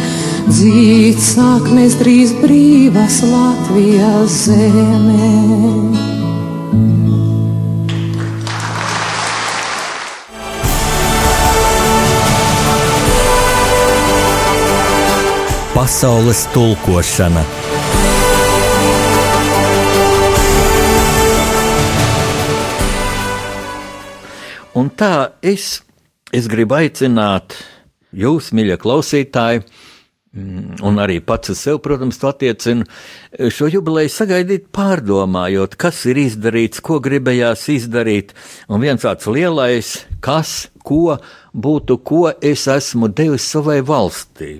dzīt 0.47 1.19
saknes 1.25 1.99
drīz 1.99 2.31
brīvas 2.39 3.19
Latvijas 3.27 4.39
zemē. 4.47 6.18
Pasaules 15.79 16.41
tulkošana. 16.51 17.39
Un 24.75 24.89
tā 24.99 25.11
es, 25.39 25.69
es 26.35 26.51
gribu 26.51 26.75
aicināt 26.81 27.55
jūs, 28.11 28.51
mīļie 28.51 28.75
klausītāji, 28.83 29.63
mm, 30.35 30.83
un 30.83 30.99
arī 30.99 31.21
pats 31.23 31.55
uz 31.55 31.63
sevi, 31.63 31.79
protams, 31.87 32.19
to 32.19 32.27
attiecinu, 32.33 32.83
šo 33.39 33.71
jubileju 33.71 34.11
sagaidīt 34.11 34.67
pārdomājot, 34.75 35.79
kas 35.79 36.03
ir 36.11 36.19
izdarīts, 36.27 36.83
ko 36.83 36.99
gribējās 36.99 37.69
izdarīt, 37.79 38.35
un 38.67 38.83
viens 38.83 39.07
tāds 39.07 39.31
lielais, 39.31 39.95
kas, 40.19 40.65
ko 40.83 41.21
būtu, 41.55 42.03
ko 42.03 42.33
es 42.35 42.67
esmu 42.67 43.15
devis 43.15 43.47
savai 43.47 43.79
valstī 43.79 44.57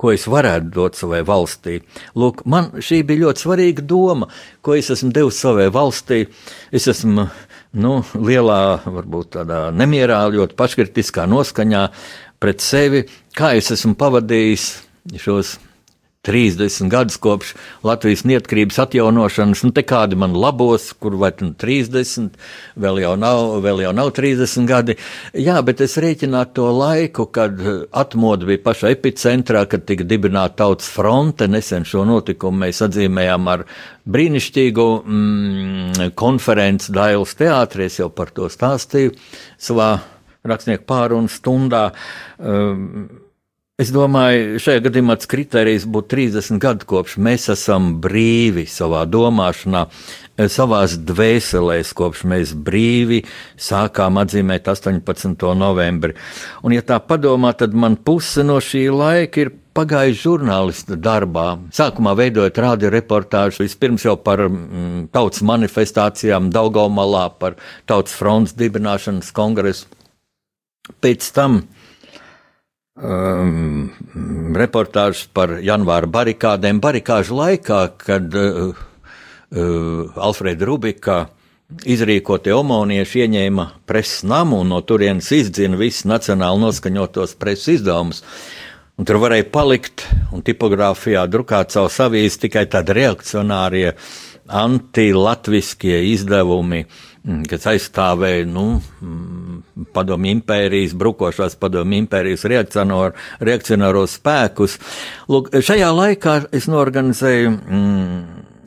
ko 0.00 0.14
es 0.14 0.24
varētu 0.30 0.72
dot 0.72 0.96
savai 0.96 1.20
valstī. 1.28 1.78
Lūk, 2.16 2.44
man 2.48 2.70
šī 2.80 3.02
bija 3.08 3.26
ļoti 3.26 3.44
svarīga 3.44 3.84
doma, 3.84 4.30
ko 4.64 4.76
es 4.78 4.90
esmu 4.94 5.12
devis 5.16 5.40
savai 5.44 5.68
valstī. 5.74 6.22
Es 6.72 6.88
esmu 6.90 7.26
nu, 7.84 7.94
lielā, 8.16 8.60
varbūt 8.86 9.34
tādā 9.36 9.66
nemierā, 9.76 10.22
ļoti 10.32 10.56
paškritiskā 10.58 11.28
noskaņā 11.30 11.86
pret 12.40 12.64
sevi, 12.64 13.04
kā 13.36 13.52
es 13.58 13.68
esmu 13.76 13.94
pavadījis 14.00 14.70
šos 15.20 15.58
30 16.26 16.88
gadus 16.88 17.16
kopš 17.16 17.54
Latvijas 17.82 18.26
neatkarības 18.28 18.78
atjaunošanas, 18.82 19.62
nu 19.64 19.72
te 19.72 19.80
kādi 19.88 20.18
man 20.20 20.34
labos, 20.36 20.90
kur 21.00 21.14
vai 21.16 21.30
nu 21.40 21.54
30, 21.56 22.34
vēl 22.76 23.00
jau, 23.00 23.14
nav, 23.16 23.54
vēl 23.64 23.80
jau 23.86 23.92
nav 23.96 24.10
30 24.18 24.68
gadi. 24.68 24.96
Jā, 25.32 25.56
bet 25.64 25.80
es 25.80 25.96
rēķinātu 25.96 26.52
to 26.58 26.66
laiku, 26.76 27.24
kad 27.32 27.56
atmoda 28.02 28.50
bija 28.50 28.60
paša 28.66 28.92
epicentrā, 28.92 29.64
kad 29.70 29.86
tika 29.88 30.04
dibināta 30.04 30.58
tautas 30.60 30.92
fronte. 30.92 31.48
Nesen 31.48 31.88
šo 31.88 32.04
notikumu 32.04 32.66
mēs 32.66 32.82
atzīmējām 32.84 33.48
ar 33.54 33.64
brīnišķīgu 34.04 34.88
mm, 35.00 36.12
konferenci 36.20 36.92
Dailas 36.92 37.32
teātrī, 37.40 37.88
es 37.88 37.96
jau 38.02 38.10
par 38.12 38.34
to 38.36 38.52
stāstīju 38.52 39.16
savā 39.56 39.94
rakstnieku 40.44 40.84
pārunu 40.88 41.32
stundā. 41.32 41.86
Um, 42.36 43.08
Es 43.80 43.88
domāju, 43.94 44.58
šajā 44.60 44.82
gadījumā 44.84 45.14
tas 45.16 45.28
kriterijs 45.30 45.86
būtu 45.88 46.10
30 46.12 46.58
gadu 46.60 46.84
kopš 46.90 47.14
mēs 47.24 47.46
esam 47.54 47.94
brīvi 48.04 48.66
savā 48.68 49.06
domāšanā, 49.08 49.86
eh, 50.36 50.50
savās 50.52 50.98
dvēselēs, 51.08 51.94
kopš 51.96 52.26
mēs 52.28 52.52
brīvi 52.52 53.22
sākām 53.56 54.20
atzīmēt 54.20 54.68
18. 54.68 55.54
novembri. 55.56 56.12
Un, 56.62 56.76
ja 56.76 56.82
tā 56.82 57.00
padomā, 57.00 57.54
tad 57.56 57.72
man 57.72 57.96
puse 57.96 58.44
no 58.44 58.58
šī 58.60 58.84
laika 58.92 59.46
ir 59.46 59.54
pagājuši 59.72 60.22
žurnālista 60.26 61.00
darbā. 61.00 61.56
Sākumā 61.72 62.12
veidojot 62.20 62.60
radio 62.60 62.92
reportāžu, 62.92 63.64
vispirms 63.64 64.04
jau 64.04 64.18
par 64.20 64.44
mm, 64.44 65.08
tautas 65.10 65.40
manifestācijām 65.40 66.52
Daugaumalā, 66.52 67.30
par 67.38 67.56
tautas 67.86 68.12
fronts 68.12 68.52
dibināšanas 68.52 69.32
kongresu. 69.32 69.86
Pēc 71.00 71.32
tam 71.32 71.62
um, 72.96 73.90
reportāžas 74.56 75.26
par 75.32 75.58
janvāra 75.64 76.08
barikādēm. 76.10 76.80
Barikāžu 76.82 77.38
laikā, 77.38 77.82
kad 78.00 78.34
uh, 78.34 78.72
uh, 78.74 80.16
Alfrēda 80.16 80.68
Rubika 80.68 81.20
izrīkotie 81.86 82.54
omonieši 82.56 83.24
ieņēma 83.26 83.66
preses 83.86 84.24
namu 84.26 84.62
un 84.64 84.72
no 84.74 84.80
turienes 84.82 85.30
izdzina 85.34 85.78
visus 85.78 86.08
nacionāli 86.08 86.64
noskaņotos 86.64 87.36
preses 87.38 87.76
izdevumus. 87.78 88.24
Un 88.98 89.06
tur 89.08 89.20
varēja 89.22 89.46
palikt 89.48 90.04
un 90.34 90.42
tipogrāfijā 90.44 91.22
drukāt 91.30 91.72
savu 91.72 91.88
avīzi 92.10 92.42
tikai 92.42 92.66
tādi 92.68 92.98
reakcionārie, 92.98 93.94
anti-latviskie 94.50 96.02
izdevumi, 96.10 96.82
mm, 96.82 97.09
kas 97.50 97.66
aizstāvēja 97.74 98.46
nu, 98.48 98.64
mm, 98.80 99.86
padomju 99.94 100.32
impērijas, 100.38 100.94
brukošās 100.96 101.56
padomju 101.60 101.98
impērijas 102.04 102.46
reakcionāros 102.48 104.16
spēkus. 104.16 104.78
Lūk, 105.28 105.52
šajā 105.52 105.90
laikā 105.96 106.36
es 106.56 106.68
norganizēju 106.72 107.52
mm, 107.52 108.18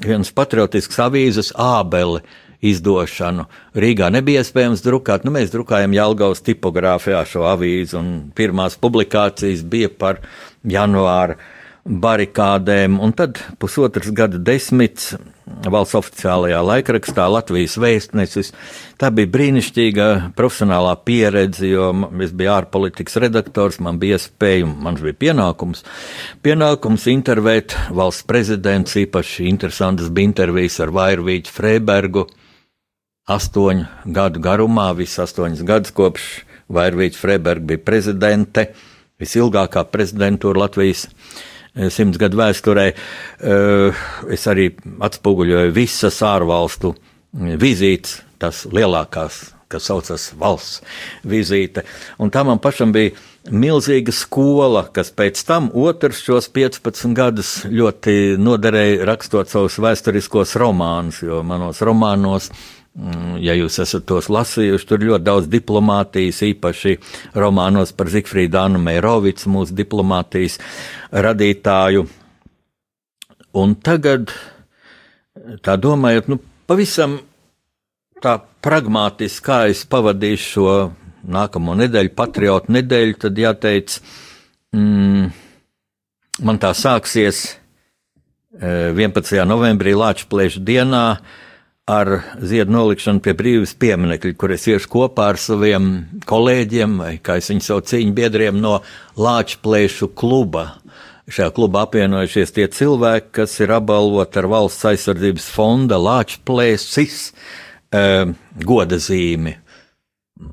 vienas 0.05 0.31
patriotiskas 0.35 1.01
avīzes 1.07 1.53
ābeli 1.57 2.21
izdošanu. 2.63 3.47
Rīgā 3.75 4.07
nebija 4.13 4.43
iespējams 4.43 4.85
drukāt, 4.85 5.25
nu 5.27 5.33
mēs 5.35 5.51
drukājam 5.51 5.95
Jelgavas 5.97 6.43
tipogrāfijā 6.45 7.25
šo 7.27 7.47
avīzi, 7.49 7.97
un 7.99 8.13
pirmās 8.35 8.77
publikācijas 8.79 9.65
bija 9.67 9.91
par 9.91 10.21
janvāra 10.63 11.39
barikādēm, 11.83 12.95
un 13.03 13.11
tad 13.11 13.41
pusotras 13.59 14.07
gada 14.15 14.39
desmits 14.39 15.13
valsts 15.43 15.97
oficiālajā 15.99 16.61
laikrakstā 16.63 17.25
Latvijas 17.27 17.75
vēstnesis. 17.81 18.53
Tā 18.99 19.09
bija 19.11 19.31
brīnišķīga 19.33 20.07
profesionālā 20.37 20.93
pieredze, 21.03 21.67
jo 21.67 21.89
es 22.23 22.31
biju 22.31 22.53
ārpolitikas 22.55 23.19
redaktors, 23.25 23.81
man 23.83 23.99
bija 23.99 24.15
iespēja, 24.19 24.67
man 24.67 24.99
bija 25.01 25.19
pienākums, 25.25 25.83
pienākums 26.45 27.09
intervēt 27.11 27.75
valsts 27.91 28.27
prezidents, 28.31 28.95
īpaši 29.03 29.49
interesantas 29.51 30.07
bija 30.07 30.31
intervijas 30.31 30.79
ar 30.83 30.95
Vairvīķu 30.95 31.51
Freibergu, 31.51 32.27
astoņu 33.27 34.11
gadu 34.15 34.39
garumā, 34.43 34.91
visas 34.95 35.27
astoņas 35.27 35.67
gadus 35.67 35.95
kopš 35.95 36.31
Vairvīķa 36.73 37.19
Freiberga 37.19 37.73
bija 37.73 37.87
prezidente, 37.91 38.69
visilgākā 39.19 39.83
prezidentūra 39.91 40.65
Latvijas 40.65 41.09
simts 41.73 42.19
gadu 42.21 42.39
vēsturē. 42.39 42.85
Eh, 42.93 44.05
es 44.33 44.45
arī 44.49 44.69
atspoguļoju 45.03 45.73
visas 45.75 46.21
ārvalstu 46.25 46.93
eh, 46.93 47.55
vizītes, 47.59 48.21
tas 48.41 48.65
lielākās, 48.69 49.41
kas 49.71 49.89
saucas 49.89 50.31
valsts 50.37 50.83
vizīte. 51.25 51.85
Un 52.21 52.33
tā 52.33 52.43
man 52.45 52.61
pašam 52.61 52.93
bija 52.93 53.15
milzīga 53.49 54.13
skola, 54.15 54.85
kas 54.93 55.09
pēc 55.11 55.41
tam 55.47 55.71
otrs 55.73 56.21
šos 56.23 56.47
15 56.53 57.17
gadus 57.17 57.55
ļoti 57.67 58.37
noderēja 58.39 59.09
rakstot 59.09 59.51
savus 59.51 59.79
vēsturiskos 59.81 60.55
romānus, 60.61 61.23
jo 61.25 61.41
manos 61.47 61.81
romānos 61.83 62.51
Mm, 62.53 62.82
ja 63.41 63.55
jūs 63.57 63.79
esat 63.81 64.05
tos 64.09 64.29
lasījuši, 64.29 64.87
tur 64.89 65.01
ļoti 65.01 65.25
daudz 65.25 65.49
diplomātijas, 65.51 66.43
īpaši 66.45 66.97
romānos 67.39 67.93
par 67.97 68.11
Zikfrīdu 68.13 68.59
Anu 68.61 68.81
Meirovicu, 68.83 69.49
mūsu 69.53 69.73
diplomātijas 69.77 70.59
radītāju. 71.11 72.05
Un 73.57 73.75
tagad, 73.85 74.33
tā 75.65 75.77
domājot, 75.77 76.29
nu, 76.29 76.39
pavisam 76.69 77.19
tā 78.23 78.37
pragmatiski, 78.63 79.45
kā 79.45 79.59
es 79.71 79.83
pavadīšu 79.89 80.51
šo 80.53 80.75
nākamo 81.33 81.75
nedēļu, 81.79 82.13
patriotu 82.17 82.73
nedēļu, 82.77 83.17
tad 83.25 83.39
jāteic, 83.39 83.97
mm, 84.75 85.27
man 86.45 86.61
tā 86.61 86.73
sāksies 86.77 87.45
11. 88.61 89.33
Eh, 89.33 89.45
novembrī 89.49 89.95
Lāčplēša 89.97 90.61
dienā, 90.61 91.05
ar 91.89 92.21
ziedu 92.39 92.71
nolikšanu 92.71 93.19
pie 93.23 93.33
brīvības 93.35 93.73
pieminekļa, 93.75 94.35
kur 94.39 94.53
es 94.55 94.63
iešu 94.71 94.87
kopā 94.91 95.33
ar 95.33 95.39
saviem 95.41 95.89
kolēģiem, 96.29 96.93
vai 97.01 97.17
kā 97.19 97.35
es 97.41 97.49
viņu 97.51 97.65
saucu, 97.65 97.89
cīņu 97.91 98.13
biedriem 98.15 98.61
no 98.63 98.77
Lāčplēšu 99.19 100.13
kluba. 100.15 100.77
Šajā 101.27 101.51
klubā 101.55 101.83
apvienojušies 101.87 102.55
tie 102.55 102.69
cilvēki, 102.71 103.33
kas 103.35 103.57
ir 103.63 103.75
apbalvoti 103.75 104.39
ar 104.39 104.47
valsts 104.51 104.87
aizsardzības 104.93 105.49
fonda 105.51 105.99
Lāčplēsis 105.99 107.19
eh, 107.91 108.31
goda 108.63 108.99
zīmi. 109.03 109.57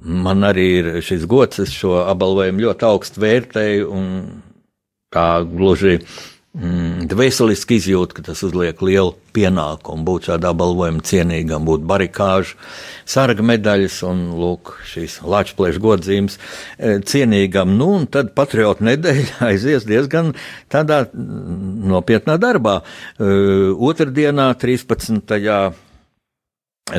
Man 0.02 0.46
arī 0.46 0.66
ir 0.80 0.90
šis 1.02 1.30
gods, 1.30 1.62
es 1.62 1.70
šo 1.74 2.00
apbalvojumu 2.10 2.66
ļoti 2.66 2.86
augstu 2.90 3.22
vērtēju 3.22 3.86
un 3.94 4.10
tā 5.14 5.42
gluži 5.46 6.00
dvēseliski 6.50 7.76
izjūt, 7.78 8.10
ka 8.10 8.24
tas 8.26 8.40
uzliek 8.42 8.80
lielu 8.82 9.12
pienākumu 9.36 10.02
būt 10.02 10.30
šādā 10.32 10.50
balvojuma 10.58 11.04
cienīgam, 11.06 11.62
būt 11.68 11.84
barikāžu, 11.86 12.56
sarga 13.06 13.44
medaļas 13.46 14.00
un, 14.08 14.24
lūk, 14.34 14.72
šīs 14.90 15.20
lāčplēšu 15.22 15.82
godzīmes 15.84 16.38
e, 16.38 16.96
cienīgam. 17.06 17.76
Nu, 17.78 17.92
un 18.00 18.08
tad 18.10 18.32
patriotu 18.34 18.88
nedēļa 18.88 19.38
aizies 19.52 19.86
diezgan 19.86 20.34
tādā 20.72 21.04
nopietnā 21.14 22.34
darbā. 22.42 22.80
E, 22.82 23.30
otrdienā, 23.78 24.50
13 24.58 25.30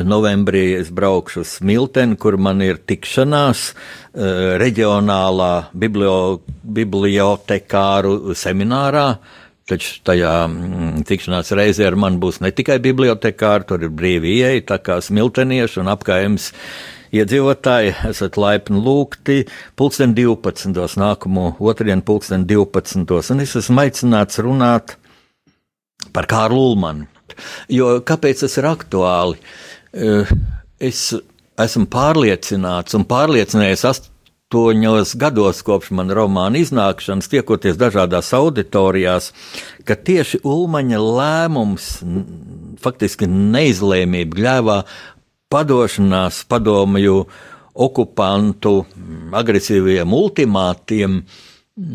novembrī 0.00 0.78
es 0.78 0.88
braukšu 0.94 1.42
uz 1.42 1.58
Smilteni, 1.58 2.16
kur 2.16 2.38
man 2.40 2.62
ir 2.64 2.80
tikšanās 2.88 3.64
uh, 3.72 4.56
reģionālā 4.62 5.52
biblio, 5.76 6.40
bibliotekāru 6.64 8.34
seminārā. 8.38 9.06
Taču 9.72 10.02
tajā 10.04 10.32
mm, 10.50 11.04
tikšanās 11.08 11.52
reizē 11.56 11.86
ar 11.88 11.94
mani 11.96 12.18
būs 12.20 12.42
ne 12.44 12.50
tikai 12.52 12.76
bibliotekāri, 12.84 13.64
tur 13.68 13.86
ir 13.86 13.92
brīvi 13.94 14.34
ieeja, 14.42 14.66
tā 14.74 14.76
kā 14.84 14.98
smiltenieši 15.00 15.80
un 15.80 15.88
apkaimes 15.94 16.50
iedzīvotāji 17.16 17.94
esat 18.10 18.36
laipni 18.40 18.82
lūgti 18.84 19.38
pulksten 19.80 20.12
12. 20.16 20.76
nākamo 21.00 21.54
otrdien 21.60 22.04
pulksten 22.04 22.44
12. 22.48 23.32
un 23.32 23.44
es 23.44 23.56
esmu 23.62 23.84
aicināts 23.84 24.40
runāt 24.44 24.96
par 26.12 26.28
Kārlu 26.28 26.68
Ulmanu. 26.72 27.08
Jo 27.72 27.94
kāpēc 28.04 28.44
tas 28.44 28.58
ir 28.60 28.68
aktuāli? 28.68 29.40
Eh, 29.92 30.32
es 30.80 31.12
esmu 31.60 31.88
pārliecināts 31.92 32.96
un 32.98 33.08
pārliecinājies 33.08 33.88
astoņos 34.52 35.14
gados 35.16 35.62
kopš 35.64 35.90
man 35.96 36.10
romāna 36.12 36.60
iznākšanas, 36.60 37.28
tiekoties 37.32 37.78
dažādās 37.80 38.32
auditorijās, 38.36 39.32
ka 39.88 39.96
tieši 39.96 40.42
Ulmaņa 40.44 40.98
lēmums, 41.00 41.86
faktiski 42.82 43.26
neizlēmība 43.26 44.36
gļēvā 44.36 44.76
padošanās 45.48 46.44
padomju 46.44 47.24
okupantu 47.72 48.84
agresīviem 49.32 50.12
ultimātiem, 50.12 51.22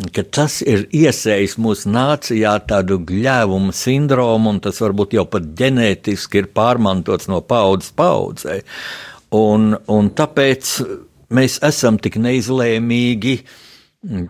ka 0.09 0.23
tas 0.23 0.63
ir 0.65 0.87
iesējis 0.89 1.59
mūsu 1.61 1.91
nācijā 1.93 2.55
tādu 2.65 2.97
gļēvumu 3.05 3.69
sindromu, 3.69 4.55
un 4.55 4.63
tas 4.65 4.81
varbūt 4.81 5.13
jau 5.13 5.27
pat 5.29 5.45
ģenētiski 5.53 6.41
ir 6.41 6.49
pārmantots 6.57 7.29
no 7.29 7.43
paudzes 7.45 7.93
paudzē. 7.93 8.63
Un, 9.37 9.75
un 9.91 10.09
tāpēc 10.09 10.73
mēs 11.33 11.57
esam 11.65 11.97
tik 12.01 12.17
neizlēmīgi, 12.21 13.33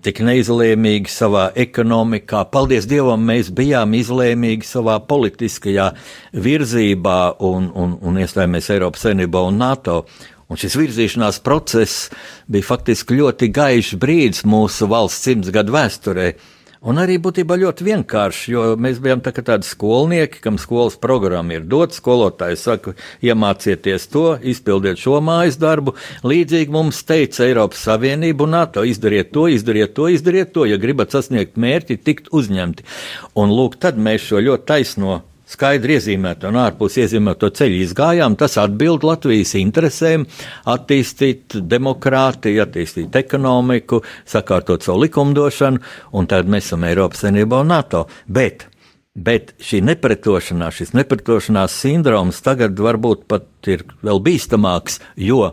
tik 0.05 0.21
neizlēmīgi 0.25 1.11
savā 1.11 1.49
ekonomikā. 1.59 2.45
Paldies 2.53 2.87
Dievam, 2.89 3.25
mēs 3.27 3.51
bijām 3.53 3.93
izlēmīgi 3.97 4.67
savā 4.67 4.97
politiskajā 5.05 5.91
virzībā 6.33 7.19
un, 7.45 7.69
un, 7.75 7.97
un 8.01 8.19
iestājāmies 8.23 8.71
Eiropas 8.73 9.05
Savienībā 9.05 9.43
un 9.49 9.61
NATO. 9.61 10.01
Un 10.47 10.59
šis 10.59 10.77
virzīšanās 10.79 11.41
process 11.43 12.07
bija 12.47 12.63
faktiski 12.63 13.17
ļoti 13.19 13.49
gaišs 13.51 13.97
brīdis 13.99 14.45
mūsu 14.47 14.87
valsts 14.87 15.27
simts 15.27 15.51
gadu 15.51 15.75
vēsturē. 15.75 16.31
Un 16.85 16.99
arī 17.01 17.15
būtībā 17.21 17.55
ļoti 17.57 17.85
vienkārši, 17.87 18.51
jo 18.53 18.63
mēs 18.77 18.99
bijām 19.01 19.21
tā 19.25 19.31
tādi 19.33 19.65
skolnieki, 19.65 20.41
kam 20.43 20.59
skolas 20.61 20.97
programma 21.01 21.57
ir 21.57 21.65
dota. 21.65 21.95
Skolotājs 21.97 22.65
saka, 22.67 22.93
iemācieties 23.25 24.05
to, 24.13 24.25
izpildiet 24.45 25.01
šo 25.01 25.17
mājas 25.25 25.57
darbu. 25.57 25.95
Līdzīgi 26.27 26.73
mums 26.73 27.01
teica 27.07 27.47
Eiropas 27.47 27.81
Savienība 27.87 28.45
un 28.45 28.53
NATO, 28.53 28.85
izdariet 28.85 29.33
to, 29.33 29.47
izdariet 29.49 29.95
to, 29.97 30.05
izdariet 30.13 30.53
to, 30.53 30.67
ja 30.69 30.77
gribat 30.81 31.15
sasniegt 31.15 31.57
mērķi, 31.57 31.97
tikt 31.97 32.29
uzņemti. 32.29 32.85
Un 33.41 33.55
lūk, 33.57 33.79
tad 33.81 33.97
mēs 33.97 34.29
šo 34.29 34.43
ļoti 34.45 34.69
taisno 34.69 35.21
skaidri 35.47 35.97
iezīmēto 35.97 36.51
un 36.51 36.59
ārpus 36.61 36.97
iezīmēto 37.01 37.49
ceļu 37.57 37.81
izgājām. 37.85 38.37
Tas 38.39 38.57
atbild 38.61 39.05
Latvijas 39.07 39.55
interesēm 39.59 40.27
attīstīt 40.73 41.57
demokrātiju, 41.71 42.63
attīstīt 42.65 43.15
ekonomiku, 43.21 44.01
sakārtot 44.27 44.85
savu 44.85 45.05
likumdošanu, 45.05 45.83
un 46.17 46.29
tad 46.29 46.51
mēs 46.51 46.71
esam 46.71 46.87
Eiropas 46.87 47.23
Savienībā 47.23 47.63
un 47.63 47.73
NATO. 47.73 48.05
Bet, 48.27 48.67
bet 49.15 49.55
šī 49.63 49.81
nepretošanās, 49.87 50.81
šis 50.81 50.95
nepretošanās 50.97 51.81
sindroms 51.83 52.43
tagad 52.45 52.79
varbūt 52.79 53.27
pat 53.31 53.71
ir 53.71 53.87
vēl 54.03 54.23
bīstamāks, 54.27 55.01
jo 55.15 55.51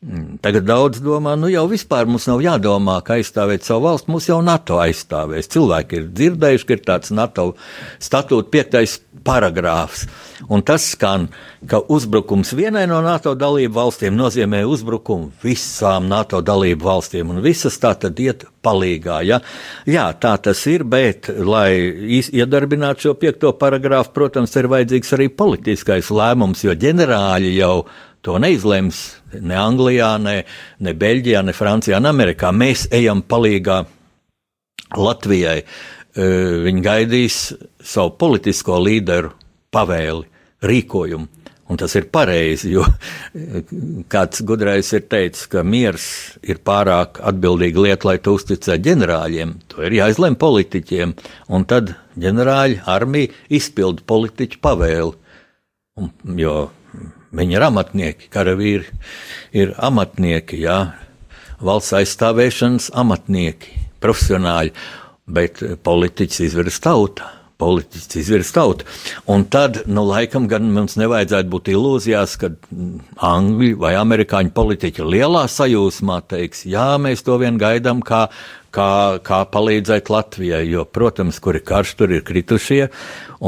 Mm, 0.00 0.38
tagad 0.40 0.64
daudz 0.64 1.02
domā, 1.04 1.34
nu 1.36 1.50
jau 1.52 1.66
vispār 1.68 2.06
mums 2.08 2.24
nav 2.24 2.40
jādomā, 2.40 2.94
kā 3.04 3.18
aizstāvēt 3.20 3.66
savu 3.66 3.84
valstu. 3.84 4.08
Mums 4.14 4.30
jau 4.30 4.38
NATO 4.40 4.78
aizstāvēs. 4.80 5.50
Cilvēki 5.52 5.98
ir 5.98 6.06
dzirdējuši, 6.16 6.64
ka 6.64 6.72
ir 6.72 6.80
tāds 6.86 7.12
NATO 7.12 7.44
statūta 8.00 8.48
piektais 8.48 8.96
paragrāfs. 9.24 10.06
Un 10.48 10.62
tas 10.66 10.84
skan, 10.94 11.26
ka 11.68 11.82
uzbrukums 11.92 12.54
vienai 12.56 12.86
no 12.88 13.00
NATO 13.04 13.34
dalību 13.38 13.74
valstīm 13.76 14.16
nozīmē 14.16 14.62
uzbrukumu 14.68 15.30
visām 15.42 16.08
NATO 16.08 16.40
dalību 16.44 16.86
valstīm, 16.86 17.32
un 17.34 17.42
visas 17.44 17.76
tā 17.82 17.92
tad 18.00 18.20
iet 18.20 18.46
palīgā. 18.64 19.20
Ja? 19.28 19.40
Jā, 19.88 20.08
tā 20.20 20.34
tas 20.42 20.64
ir, 20.70 20.86
bet, 20.88 21.28
lai 21.28 21.76
iedarbinātu 22.32 23.08
šo 23.08 23.16
piekto 23.20 23.52
paragrāfu, 23.60 24.14
protams, 24.16 24.56
ir 24.56 24.70
vajadzīgs 24.72 25.16
arī 25.18 25.28
politiskais 25.28 26.12
lēmums, 26.14 26.64
jo 26.64 26.76
ģenerāļi 26.76 27.54
jau 27.58 27.74
to 28.24 28.36
neizlems 28.40 29.04
ne 29.40 29.56
Anglijā, 29.56 30.14
ne, 30.20 30.42
ne 30.80 30.96
Beļģijā, 30.96 31.44
ne 31.46 31.56
Francijā, 31.56 32.00
ne 32.00 32.10
Amerikā. 32.12 32.52
Mēs 32.52 32.88
ejam 32.96 33.22
palīgā 33.24 33.82
Latvijai. 34.96 35.62
Viņi 36.20 36.82
gaidīs 36.84 37.36
savu 37.80 38.14
politisko 38.20 38.80
līderu 38.82 39.32
pavēli, 39.72 40.26
rīkojumu. 40.66 41.28
Un 41.70 41.78
tas 41.78 41.92
ir 41.94 42.08
pareizi, 42.10 42.72
jo 42.74 42.82
kāds 44.10 44.42
gudrais 44.42 44.88
ir 44.96 45.04
teicis, 45.06 45.46
ka 45.52 45.62
miers 45.62 46.04
ir 46.42 46.58
pārāk 46.66 47.20
atbildīga 47.30 47.84
lieta, 47.84 48.08
lai 48.08 48.16
to 48.18 48.34
uzticētu 48.34 48.82
ģenerāļiem. 48.88 49.52
To 49.70 49.84
ir 49.86 49.94
jāizlem 50.00 50.34
politiķiem, 50.40 51.14
un 51.54 51.66
tad 51.70 51.94
ģenerāļi 52.18 52.80
armija 52.90 53.30
izpilda 53.60 54.02
politiķu 54.02 54.58
pavēli. 54.66 55.14
Un, 56.00 56.10
jo 56.42 56.56
viņi 57.38 57.54
ir 57.54 57.66
amatnieki, 57.68 58.32
karavīri 58.34 58.90
ir 59.62 59.76
amatnieki, 59.78 60.58
jā, 60.64 60.80
valsts 61.62 61.94
aizstāvēšanas 62.00 62.90
amatnieki, 62.98 63.76
profesionāļi 64.02 64.74
bet 65.32 65.62
politiķis 65.84 66.46
izvirs 66.48 66.80
tauta. 66.84 67.36
Politiķis 67.60 68.16
izvirs 68.22 68.54
tautu. 68.56 68.86
Un 69.28 69.42
tad, 69.52 69.82
nu, 69.84 70.06
laikam, 70.08 70.46
gan 70.48 70.70
mums 70.72 70.94
nevajadzētu 70.96 71.50
būt 71.52 71.68
ilūzijās, 71.74 72.38
ka 72.40 72.48
angļu 73.28 73.74
vai 73.82 73.90
amerikāņu 74.00 74.54
politiķi 74.56 75.04
lielā 75.04 75.42
sajūsmā 75.44 76.22
teiks, 76.30 76.64
jā, 76.64 76.94
mēs 77.02 77.20
to 77.26 77.36
vien 77.42 77.58
gaidām, 77.60 78.00
kā, 78.00 78.22
kā, 78.72 78.88
kā 79.26 79.42
palīdzēt 79.52 80.08
Latvijai, 80.08 80.62
jo, 80.70 80.86
protams, 80.88 81.42
kur 81.44 81.58
ir 81.60 81.66
karš, 81.68 81.92
tur 82.00 82.16
ir 82.16 82.24
kritušie, 82.24 82.86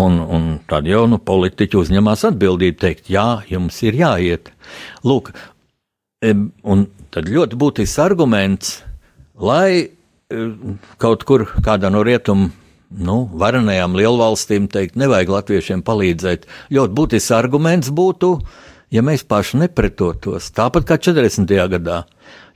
un, 0.04 0.20
un 0.20 0.52
tad 0.68 0.92
jau, 0.92 1.06
nu, 1.08 1.16
politiķi 1.16 1.80
uzņemās 1.80 2.26
atbildību 2.34 2.82
teikt, 2.84 3.08
jā, 3.16 3.26
jums 3.48 3.80
ir 3.86 3.96
jāiet. 4.02 4.52
Lūk, 5.08 5.32
un 6.22 6.86
tad 7.16 7.32
ļoti 7.32 7.58
būtisks 7.64 8.00
arguments, 8.02 8.76
lai 9.40 9.88
kaut 11.02 11.24
kur 11.28 11.46
kādā 11.64 11.90
no 11.92 12.02
rietumu 12.06 12.50
nu, 12.92 13.22
varenajām 13.40 13.96
lielvalstīm 13.96 14.68
teikt, 14.72 14.98
nevajag 15.00 15.32
latviešiem 15.32 15.82
palīdzēt. 15.86 16.46
Ļoti 16.74 16.96
būtisks 16.98 17.34
arguments 17.36 17.92
būtu, 17.94 18.34
ja 18.92 19.04
mēs 19.04 19.24
paši 19.28 19.62
nepretotos. 19.64 20.50
Tāpat 20.56 20.88
kā 20.88 20.98
40. 21.00 21.56
gadā. 21.76 22.02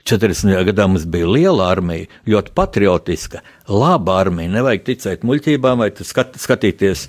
40. 0.07 0.53
gadā 0.69 0.87
mums 0.87 1.07
bija 1.11 1.27
liela 1.27 1.67
armija, 1.73 2.07
ļoti 2.31 2.53
patriotiska, 2.55 3.43
laba 3.67 4.21
armija. 4.21 4.53
Nevajag 4.55 4.85
ticēt 4.87 5.27
muļķībām 5.27 5.83
vai 5.83 5.91
skat, 5.99 6.37
skatīties 6.39 7.09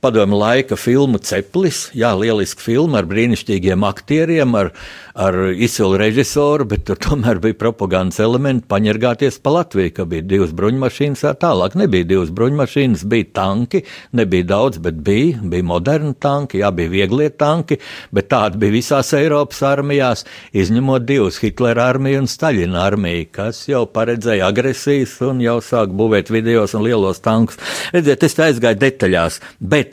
padomu 0.00 0.38
laika 0.38 0.76
filmu 0.78 1.18
Ceplis. 1.18 1.88
Jā, 1.96 2.12
lieliska 2.18 2.62
filma 2.62 3.00
ar 3.02 3.08
brīnišķīgiem 3.10 3.84
aktieriem, 3.86 4.54
ar, 4.58 4.70
ar 5.18 5.36
izcilu 5.54 5.98
režisoru, 6.00 6.66
bet 6.70 6.84
tur 6.88 7.00
tomēr 7.02 7.40
bija 7.42 7.56
propagandas 7.58 8.20
elementi 8.22 8.66
paņergāties 8.70 9.40
pa 9.42 9.56
Latviju, 9.58 9.92
ka 9.96 10.06
bija 10.08 10.26
divas 10.28 10.52
bruņmašīnas, 10.56 11.24
tā 11.26 11.32
tālāk 11.44 11.76
nebija 11.78 12.06
divas 12.08 12.32
bruņmašīnas, 12.34 13.04
bija 13.10 13.28
tanki, 13.40 13.82
nebija 14.18 14.46
daudz, 14.52 14.80
bet 14.84 15.00
bija, 15.06 15.42
bija 15.42 15.66
moderni 15.66 16.14
tanki, 16.20 16.62
jā, 16.62 16.70
bija 16.74 16.92
vieglie 16.94 17.30
tanki, 17.34 17.80
bet 18.14 18.30
tādi 18.32 18.62
bija 18.62 18.76
visās 18.78 19.12
Eiropas 19.18 19.62
armijās, 19.66 20.24
izņemot 20.52 21.06
divus 21.08 21.40
Hitlera 21.42 21.88
armiju 21.94 22.22
un 22.22 22.30
Staļina 22.30 22.84
armiju, 22.86 23.28
kas 23.32 23.64
jau 23.70 23.84
paredzēja 23.90 24.48
agresijas 24.52 25.16
un 25.26 25.42
jau 25.42 25.58
sāk 25.64 25.94
būvēt 25.96 26.32
vidējos 26.34 26.76
un 26.78 26.86
lielos 26.86 27.22
tankus. 27.24 27.58
Redziet, 27.94 28.26
es 28.26 28.38
aizgāju 28.48 28.82
detaļās, 28.82 29.40
bet 29.58 29.87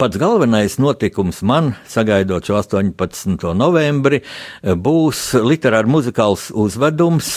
pats 0.00 0.18
galvenais 0.20 0.78
notikums 0.82 1.42
man, 1.46 1.74
sagaidot 1.88 2.46
šo 2.46 2.58
18. 2.58 3.54
novembri, 3.56 4.22
būs 4.62 5.32
literāra 5.46 5.90
muzikāls 5.90 6.50
uzvedums. 6.50 7.36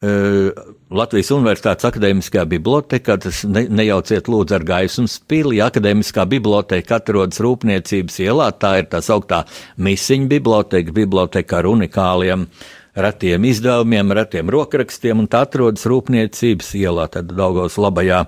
Eh, 0.00 0.48
Latvijas 0.96 1.28
Universitātes 1.34 1.84
akadēmiskajā 1.84 2.46
bibliotekā, 2.48 3.18
tas 3.20 3.42
ne, 3.44 3.66
nejauciet 3.68 4.30
lūdzu 4.32 4.56
ar 4.56 4.64
gaismu 4.64 5.04
spīli, 5.12 5.58
akadēmiskā 5.60 6.24
biblioteka 6.30 6.96
atrodas 7.02 7.42
Rūpniecības 7.44 8.16
ielā, 8.24 8.48
tā 8.56 8.78
ir 8.80 8.88
tā 8.88 9.02
sauktā 9.04 9.42
misiņa 9.76 10.30
biblioteka, 10.32 10.94
biblioteka 10.96 11.60
ar 11.60 11.68
unikāliem 11.68 12.46
uh, 12.46 12.79
retiem 13.04 13.44
izdevumiem, 13.48 14.12
retiem 14.16 14.50
rokrakstiem, 14.52 15.22
un 15.22 15.28
tā 15.30 15.44
atrodas 15.46 15.86
Rūpniecības 15.88 16.72
ielā, 16.78 17.06
tad 17.12 17.32
Daugos 17.36 17.78
labajā 17.80 18.24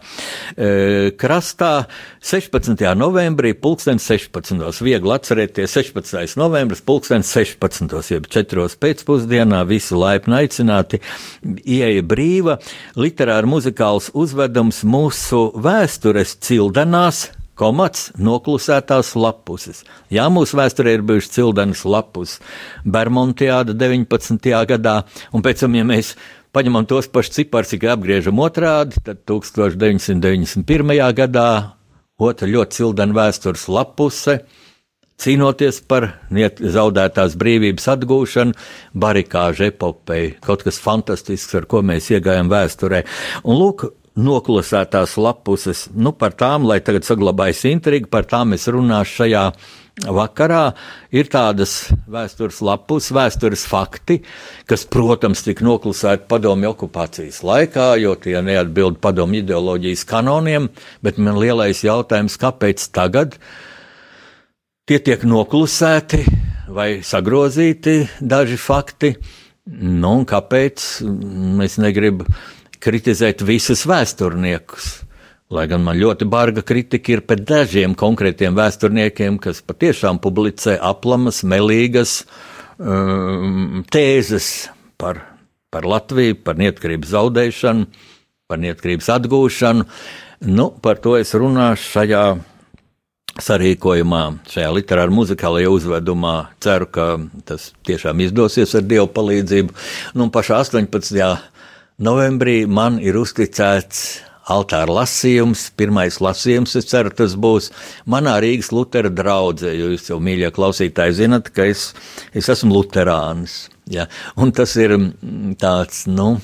e, 0.56 1.12
krastā. 1.18 1.72
16. 2.22 2.78
novembrī, 2.98 3.52
pulksten 3.58 3.98
16. 4.02 4.62
viegli 4.84 5.14
atcerēties, 5.16 5.74
16. 5.74 6.36
novembris, 6.40 6.84
pulksten 6.86 7.26
16. 7.26 7.98
jeb 8.14 8.30
4. 8.30 8.68
pēcpusdienā, 8.82 9.64
visi 9.68 9.98
laipni 9.98 10.40
aicināti, 10.42 11.02
ieeja 11.42 12.06
brīva, 12.06 12.58
literāra 12.96 13.48
muzikāls 13.48 14.12
uzvedums 14.14 14.82
mūsu 14.86 15.48
vēstures 15.62 16.38
cildenās, 16.42 17.28
komats 17.58 18.10
noklusētās 18.18 19.14
lapuses. 19.18 19.82
Jā, 20.12 20.28
mūsu 20.32 20.58
vēsturē 20.58 20.96
ir 20.96 21.04
bijušas 21.06 21.34
cildenas 21.36 21.84
lapus, 21.88 22.38
Bermontiāda 22.84 23.76
19. 23.76 24.52
gadā, 24.70 25.02
un 25.32 25.44
pēc 25.44 25.64
tam, 25.64 25.76
ja 25.78 25.84
mēs 25.88 26.14
paņemam 26.56 26.88
tos 26.88 27.08
pašus 27.12 27.38
ciparus, 27.38 27.72
cik 27.72 27.86
apgriežam 27.92 28.40
otrādi, 28.42 29.00
tad 29.04 29.22
1991. 29.28 30.98
gadā 31.16 31.48
otra 32.22 32.48
ļoti 32.48 32.78
cildena 32.80 33.16
vēstures 33.22 33.68
lapuse. 33.72 34.42
Cīnoties 35.22 35.76
par 35.86 36.08
zaudētās 36.32 37.36
brīvības 37.38 37.84
atgūšanu, 37.92 38.56
barikāžu 38.98 39.68
epopeju, 39.68 40.32
kaut 40.42 40.64
kas 40.66 40.80
fantastisks, 40.82 41.54
ar 41.60 41.68
ko 41.70 41.82
mēs 41.86 42.08
iegājām 42.10 42.50
vēsturē. 42.50 43.04
Un 43.46 43.60
lūk, 43.60 43.84
noklusētās 44.18 45.16
lapuses, 45.20 45.86
nu 45.94 46.12
par 46.12 46.34
tām, 46.36 46.66
lai 46.68 46.80
tagad 46.84 47.06
saglabājas 47.06 47.64
intriga, 47.70 48.10
par 48.12 48.26
tām 48.28 48.52
es 48.56 48.68
runāšu 48.68 49.22
šajā 49.22 49.44
vakarā. 50.12 50.62
Ir 51.12 51.28
tādas 51.32 51.92
vēstures 52.10 52.60
lapus, 52.64 53.10
vēstures 53.12 53.64
fakti, 53.68 54.20
kas, 54.68 54.84
protams, 54.88 55.44
tika 55.46 55.64
noklusēti 55.64 56.28
padomju 56.30 56.72
okupācijas 56.72 57.42
laikā, 57.46 57.92
jo 58.02 58.14
tie 58.20 58.38
neatbild 58.44 59.00
padomju 59.04 59.42
ideoloģijas 59.44 60.06
kanoniem, 60.08 60.70
bet 61.04 61.20
man 61.20 61.40
lielais 61.40 61.84
jautājums, 61.84 62.38
kāpēc 62.40 62.88
tagad 62.92 63.36
tie 64.88 64.98
tiek 65.00 65.24
noklusēti 65.28 66.24
vai 66.72 66.88
sagrozīti 67.04 68.02
daži 68.20 68.58
fakti, 68.60 69.14
nu 69.68 70.16
un 70.18 70.26
kāpēc? 70.28 70.88
Es 71.62 71.78
negribu 71.78 72.26
kritizēt 72.82 73.44
visus 73.46 73.86
vēsturniekus. 73.88 74.92
Lai 75.52 75.66
gan 75.68 75.82
man 75.84 75.98
ļoti 76.00 76.26
barga 76.32 76.62
kritika 76.64 77.12
ir 77.12 77.24
pret 77.28 77.44
dažiem 77.44 77.92
konkrētiem 77.98 78.56
vēsturniekiem, 78.56 79.36
kas 79.42 79.60
patiešām 79.66 80.20
publicē 80.22 80.78
aplamas, 80.80 81.42
melīgas 81.44 82.22
um, 82.78 83.82
tēzes 83.92 84.70
par, 85.00 85.20
par 85.68 85.84
Latviju, 85.88 86.38
par 86.46 86.56
neatkarības 86.60 87.12
zaudēšanu, 87.12 87.90
par 88.48 88.62
neatkarības 88.64 89.12
atgūšanu. 89.18 89.84
Nu, 90.48 90.70
par 90.82 90.98
to 91.04 91.18
es 91.20 91.36
runāšu 91.36 91.90
šajā 91.98 92.24
sarīkojumā, 93.40 94.22
šajā 94.52 94.72
literāra 94.72 95.12
muzikālajā 95.12 95.70
uzvedumā. 95.72 96.34
Ceru, 96.64 96.88
ka 96.92 97.06
tas 97.48 97.70
tiešām 97.88 98.24
izdosies 98.24 98.74
ar 98.76 98.88
Dievu 98.88 99.08
palīdzību. 99.12 99.76
Nu, 100.16 100.28
pašā 100.32 100.64
18 100.64 101.51
Novembrī 102.00 102.62
man 102.64 102.96
ir 103.04 103.18
uzticēts 103.20 104.22
altāra 104.50 104.90
lasījums, 104.96 105.68
pirmais 105.76 106.16
lasījums, 106.24 106.74
es 106.80 106.88
ceru, 106.90 107.12
tas 107.14 107.36
būs 107.36 107.68
manā 108.10 108.38
Rīgas 108.42 108.72
Lutera 108.72 109.12
draudzē, 109.12 109.74
jo 109.76 109.92
jūs 109.92 110.08
jau, 110.10 110.18
mīļie 110.22 110.50
klausītāji, 110.56 111.18
zinat, 111.20 111.52
ka 111.54 111.68
es, 111.68 111.90
es 112.32 112.48
esmu 112.52 112.78
luterānis. 112.78 113.66
Ja? 113.92 114.08
Un 114.40 114.54
tas 114.56 114.74
ir 114.80 114.96
mm, 114.96 115.58
tāds, 115.60 116.06
nu, 116.08 116.38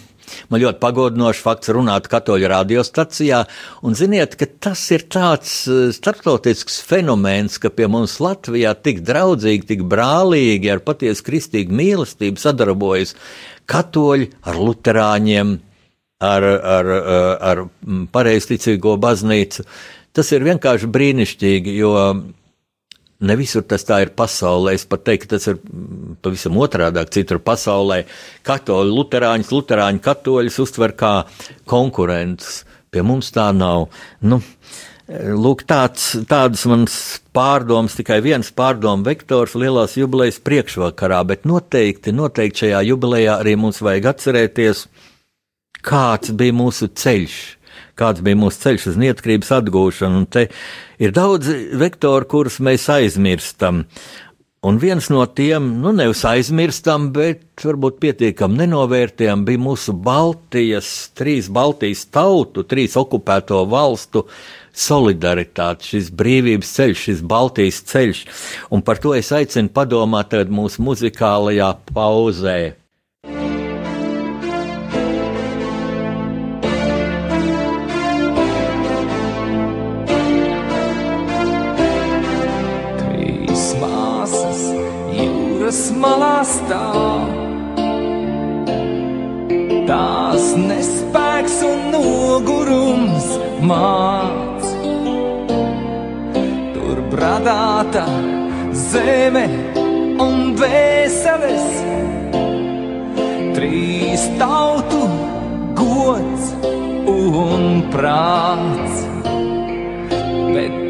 Man 0.53 0.61
ļoti 0.61 0.77
pagodinoši 0.83 1.41
fakts 1.41 1.71
runāt 1.73 2.09
katoļu 2.13 2.51
radiostacijā, 2.53 3.39
un 3.89 3.97
ziniet, 3.97 4.35
ka 4.37 4.45
tas 4.69 4.83
ir 4.93 5.07
tāds 5.09 5.53
eh, 5.71 5.89
starptautisks 5.95 6.83
fenomens, 6.85 7.57
ka 7.57 7.73
pie 7.73 7.89
mums 7.89 8.19
Latvijā 8.21 8.75
tik 8.77 9.01
draudzīgi, 9.09 9.69
tik 9.73 9.87
brālīgi, 9.89 10.69
ar 10.73 10.85
patiesu 10.85 11.25
kristīgu 11.31 11.73
mīlestību 11.81 12.45
sadarbojas 12.45 13.17
katoļi 13.69 14.31
ar 14.49 14.59
luterāņiem, 14.59 15.55
ar, 16.25 16.49
ar, 16.79 16.91
ar 17.51 17.63
pareizticīgo 18.15 18.97
baznīcu. 19.01 19.65
Tas 20.17 20.33
ir 20.35 20.47
vienkārši 20.47 20.89
brīnišķīgi, 20.91 21.75
jo 21.79 21.93
ne 23.19 23.37
visur 23.39 23.67
tas 23.69 23.85
tā 23.87 24.01
ir 24.05 24.13
pasaulē. 24.19 24.75
Es 24.79 24.87
pat 24.89 25.05
teiktu, 25.07 25.31
tas 25.35 25.51
ir 25.51 25.61
pavisam 26.23 26.59
otrādāk. 26.59 27.13
Citur 27.15 27.43
pasaulē 27.45 28.03
katoļi, 28.47 28.95
luterāņus, 28.95 29.53
luterāņu 29.55 30.03
katoļus 30.05 30.59
uztver 30.65 30.95
kā 30.99 31.13
konkurentus. 31.69 32.63
Pie 32.91 33.03
mums 33.05 33.33
tā 33.35 33.51
nav. 33.57 33.89
Nu, 34.21 34.41
Lūk, 35.09 35.63
tāds, 35.65 36.11
tādas 36.29 36.67
manas 36.69 36.95
pārdomas, 37.33 37.95
tikai 37.97 38.19
viens 38.21 38.51
pārdomu 38.53 39.07
vektors 39.07 39.55
lielās 39.57 39.95
jubilejas 39.97 40.37
priekšvakarā, 40.45 41.23
bet 41.31 41.47
noteikti, 41.49 42.13
noteikti 42.13 42.67
šajā 42.67 42.83
jubilejā 42.91 43.39
arī 43.41 43.55
mums 43.57 43.81
vajag 43.81 44.11
atcerēties, 44.11 44.83
kāds 45.81 46.35
bija 46.37 46.53
mūsu 46.59 46.91
ceļš, 46.93 47.39
kāds 47.97 48.21
bija 48.27 48.37
mūsu 48.37 48.61
ceļš 48.67 48.87
uz 48.93 49.01
neatkarības 49.01 49.55
atgūšanu. 49.63 50.21
Un 50.21 50.29
te 50.29 50.45
ir 51.01 51.17
daudz 51.17 51.49
vektoru, 51.81 52.29
kurus 52.29 52.61
mēs 52.61 52.85
aizmirstam. 52.93 53.87
Un 54.61 54.79
viens 54.83 55.07
no 55.07 55.23
tiem, 55.31 55.63
nu, 55.79 55.93
nevis 55.95 56.25
aizmirstam, 56.27 57.13
bet 57.15 57.63
varbūt 57.63 58.01
pietiekami 58.03 58.59
nenovērtējam, 58.65 59.45
bija 59.47 59.61
mūsu 59.63 59.95
Baltijas, 59.95 60.89
trīs 61.15 61.47
Baltijas 61.47 62.03
tautu, 62.11 62.65
trīs 62.67 62.97
okupēto 62.99 63.61
valstu 63.71 64.25
solidaritāte, 64.75 65.87
šis 65.93 66.11
brīvības 66.11 66.75
ceļš, 66.75 67.05
šis 67.07 67.23
Baltijas 67.31 67.79
ceļš. 67.87 68.25
Un 68.75 68.83
par 68.83 68.99
to 68.99 69.15
es 69.15 69.31
aicinu 69.31 69.71
padomāt 69.71 70.35
mūsu 70.51 70.83
muzikālajā 70.91 71.71
pauzē. 71.95 72.59
Malā 86.09 86.39
stāv. 86.47 87.27
Tās 89.89 90.47
nespēks 90.61 91.57
un 91.69 91.85
nogurums 91.93 93.29
māc. 93.69 94.69
Tur 96.75 97.03
bradāta 97.13 98.07
zeme 98.89 99.45
un 100.25 100.55
vēseles, 100.61 101.69
trīs 103.57 104.29
tautu 104.41 105.05
gods 105.79 106.53
un 107.13 107.83
prāts. 107.93 109.05
Bet 110.57 110.88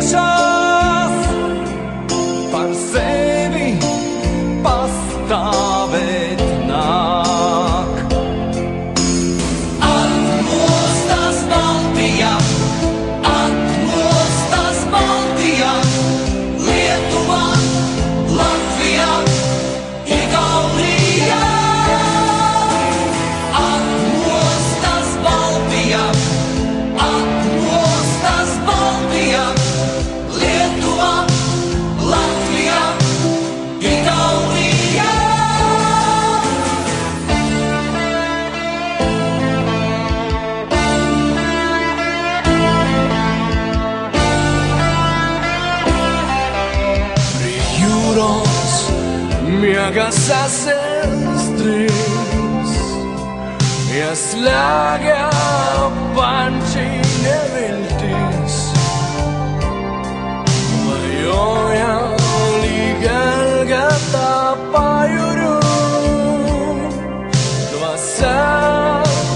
受 0.00 0.47
águia 54.58 55.30
panchine 56.16 57.36
ventis 57.54 58.54
paiuru 64.72 65.56
Doasa 67.72 68.36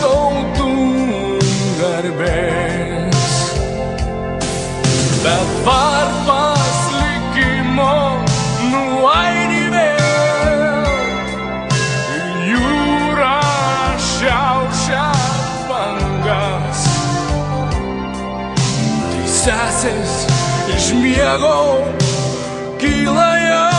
contungar 0.03 2.05
bens 2.19 3.33
Lava 5.25 5.92
tęsis 19.83 20.27
iš 20.77 20.93
miego 20.95 21.83
kyla 22.79 23.39
jam. 23.39 23.72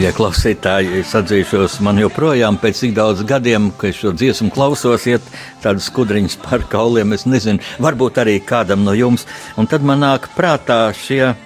Mīļie 0.00 0.16
klausītāji, 0.16 1.02
es 1.02 1.10
atzīšos, 1.12 1.74
man 1.84 1.98
joprojām 2.00 2.56
pēc 2.56 2.78
tik 2.80 2.96
daudz 2.96 3.20
gadiem, 3.28 3.68
kad 3.76 3.92
šo 3.92 4.16
dziesmu 4.16 4.48
klausos, 4.54 5.04
iet 5.04 5.20
tādas 5.60 5.84
skudriņas 5.90 6.40
par 6.40 6.64
kauliem. 6.72 7.12
Es 7.12 7.28
nezinu, 7.28 7.60
varbūt 7.84 8.16
arī 8.22 8.40
kādam 8.40 8.80
no 8.86 8.94
jums. 8.96 9.28
Un 9.60 9.68
tad 9.68 9.84
man 9.84 10.00
nāk 10.00 10.24
prātā 10.32 10.88
šie 10.96 11.36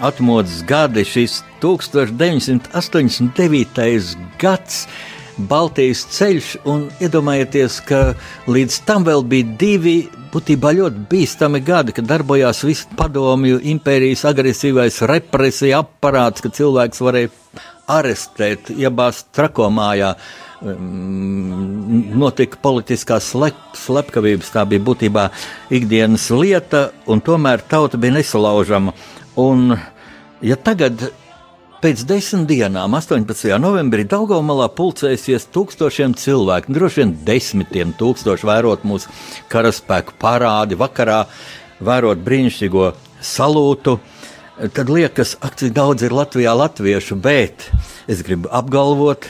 atmodas 0.00 0.64
gadi, 0.64 1.04
šis 1.04 1.44
1989. 1.60 4.16
gads. 4.40 4.88
Baltijas 5.36 6.08
ceļš, 6.16 6.64
un 6.72 6.88
iedomājieties, 7.04 7.84
ka 7.84 8.16
līdz 8.48 8.80
tam 8.88 9.04
vēl 9.04 9.20
bija 9.28 9.44
divi 9.60 10.08
būtībā 10.32 10.72
ļoti 10.78 11.04
bīstami 11.12 11.60
gadi, 11.68 11.92
kad 11.92 12.08
darbojās 12.08 12.64
viss 12.64 12.88
padomju 12.96 13.60
impērijas 13.74 14.24
agresīvais 14.32 15.04
represija 15.12 15.84
aparāts, 15.84 16.40
ka 16.40 16.48
cilvēks 16.48 17.04
varēja 17.04 17.28
arestēt, 17.98 18.70
iebāzt 18.74 19.30
trakomājā. 19.36 20.14
Notika 22.20 22.58
politiskās 22.60 23.30
slep, 23.32 23.56
slepkavības, 23.80 24.50
tā 24.52 24.66
bija 24.68 24.84
būtībā 24.84 25.30
ikdienas 25.72 26.28
lieta, 26.34 26.90
un 27.08 27.22
tomēr 27.24 27.64
tauta 27.64 28.00
bija 28.00 28.18
nesalaužama. 28.18 28.92
Un, 29.40 29.72
ja 30.44 30.60
tagad 30.60 31.08
Pēc 31.80 32.02
desmit 32.04 32.42
dienām, 32.44 32.92
18. 32.92 33.54
novembrī, 33.56 34.02
Daugomalā 34.04 34.66
pulcēsies 34.76 35.46
tūkstošiem 35.48 36.12
cilvēku, 36.20 36.74
droši 36.76 37.00
vien 37.00 37.14
desmitiem 37.24 37.94
tūkstoši 37.96 38.44
vērot 38.44 38.84
mūsu 38.84 39.08
karaspēku 39.48 40.12
parādi, 40.20 40.76
vakarā 40.76 41.22
vērot 41.80 42.20
brīnišķīgo 42.26 42.90
salūtu. 43.24 43.96
Tad 44.60 44.90
liekas, 44.92 45.38
ak, 45.40 45.54
cik 45.56 45.72
daudz 45.72 46.04
ir 46.04 46.12
Latvijā 46.12 46.52
latviešu, 46.52 47.16
bet 47.16 47.72
es 48.12 48.20
gribu 48.20 48.44
apgalvot, 48.52 49.24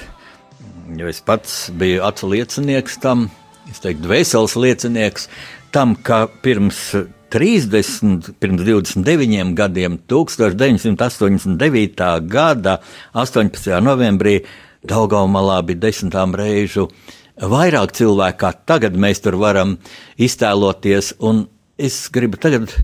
jo 0.98 1.06
es 1.06 1.22
pats 1.22 1.70
biju 1.70 2.02
acu 2.02 2.26
liecinieks 2.32 2.98
tam, 2.98 3.30
es 3.70 3.78
teiktu, 3.78 4.08
dvēseles 4.08 4.56
liecinieks 4.58 5.28
tam, 5.70 5.94
ka 5.94 6.26
pirms 6.42 6.98
30, 7.30 8.34
pirms 8.42 8.66
29 8.66 9.54
gadiem, 9.54 10.02
1989. 10.10 12.26
gada 12.26 12.82
18. 13.14 13.70
novembrī 13.86 14.42
Daugaumā 14.82 15.62
bija 15.62 15.78
desmitām 15.86 16.34
reižu 16.34 16.90
vairāk 17.38 17.94
cilvēku, 17.94 18.42
kā 18.42 18.50
tagad 18.66 18.98
mēs 18.98 19.22
tur 19.22 19.38
varam 19.38 19.78
iztēloties. 20.18 21.22
Un 21.22 21.46
es 21.78 22.10
gribu 22.10 22.34
tagad 22.42 22.74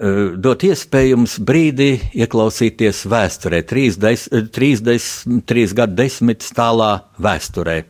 dot 0.00 0.64
iespēju 0.64 1.12
jums 1.14 1.36
brīdi 1.44 1.90
ieklausīties 2.16 3.04
vēsturē, 3.10 3.60
30, 3.68 4.48
30, 4.54 5.42
3 5.44 5.74
gadu 5.76 5.98
desmitas 5.98 6.54
tālā 6.56 6.92
vēsturē. 7.20 7.82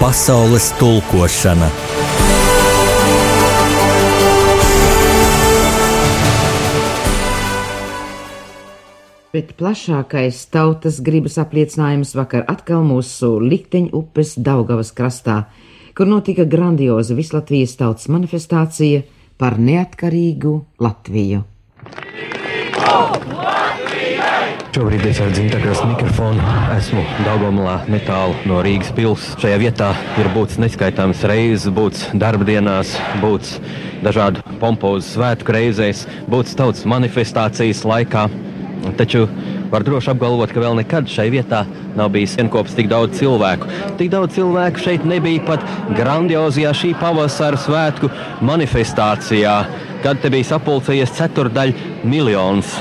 Pasaules 0.00 0.70
tulkošana. 0.80 1.70
Bet 9.30 9.52
plašākais 9.54 10.40
tautas 10.50 10.96
gribas 11.06 11.36
apliecinājums 11.38 12.16
vakar 12.18 12.42
atkal 12.50 12.82
mūsu 12.82 13.36
likteņu 13.38 13.92
upes 13.94 14.34
Daugavas 14.34 14.90
krastā, 14.90 15.44
kur 16.00 16.08
notika 16.08 16.46
grandioza 16.48 17.12
Vislatvijas 17.12 17.74
tautas 17.76 18.06
manifestācija 18.08 19.02
par 19.36 19.58
neatkarīgu 19.60 20.52
Latviju. 20.80 21.42
Šobrīd 24.72 25.04
es 25.10 25.20
ar 25.20 25.34
dzimtakas 25.34 25.82
mikrofonu 25.90 26.46
esmu 26.78 27.04
Daugomlā 27.26 27.74
netālu 27.92 28.48
no 28.48 28.62
Rīgas 28.64 28.94
pils. 28.96 29.28
Šajā 29.44 29.60
vietā 29.60 29.90
ir 30.16 30.32
būts 30.32 30.56
neskaitāms 30.64 31.20
reizes, 31.28 31.68
būts 31.68 32.06
darba 32.16 32.48
dienās, 32.48 32.94
būts 33.20 33.58
dažādu 34.00 34.40
pompozu 34.62 35.04
svētku 35.04 35.52
reizēs, 35.52 36.06
būts 36.32 36.56
tautas 36.56 36.88
manifestācijas 36.88 37.84
laikā. 37.84 38.24
Taču 38.96 39.26
var 39.70 39.84
droši 39.86 40.10
apgalvot, 40.12 40.52
ka 40.52 40.62
vēl 40.62 40.78
nekad 40.80 41.08
šai 41.10 41.28
vietā 41.32 41.64
nav 41.98 42.10
bijis 42.14 42.36
vienopats 42.38 42.76
tik 42.76 42.90
daudz 42.90 43.18
cilvēku. 43.20 43.68
Tik 43.98 44.10
daudz 44.12 44.36
cilvēku 44.36 44.82
šeit 44.82 45.06
nebija 45.08 45.44
pat 45.46 45.64
grandiozajā 45.96 46.72
šī 46.76 46.92
pavasara 47.00 47.60
svētku 47.60 48.10
manifestācijā, 48.46 49.56
kad 50.04 50.22
te 50.22 50.32
bija 50.32 50.52
sapulcējies 50.52 51.14
ceturdaļa 51.18 52.04
miljons 52.04 52.78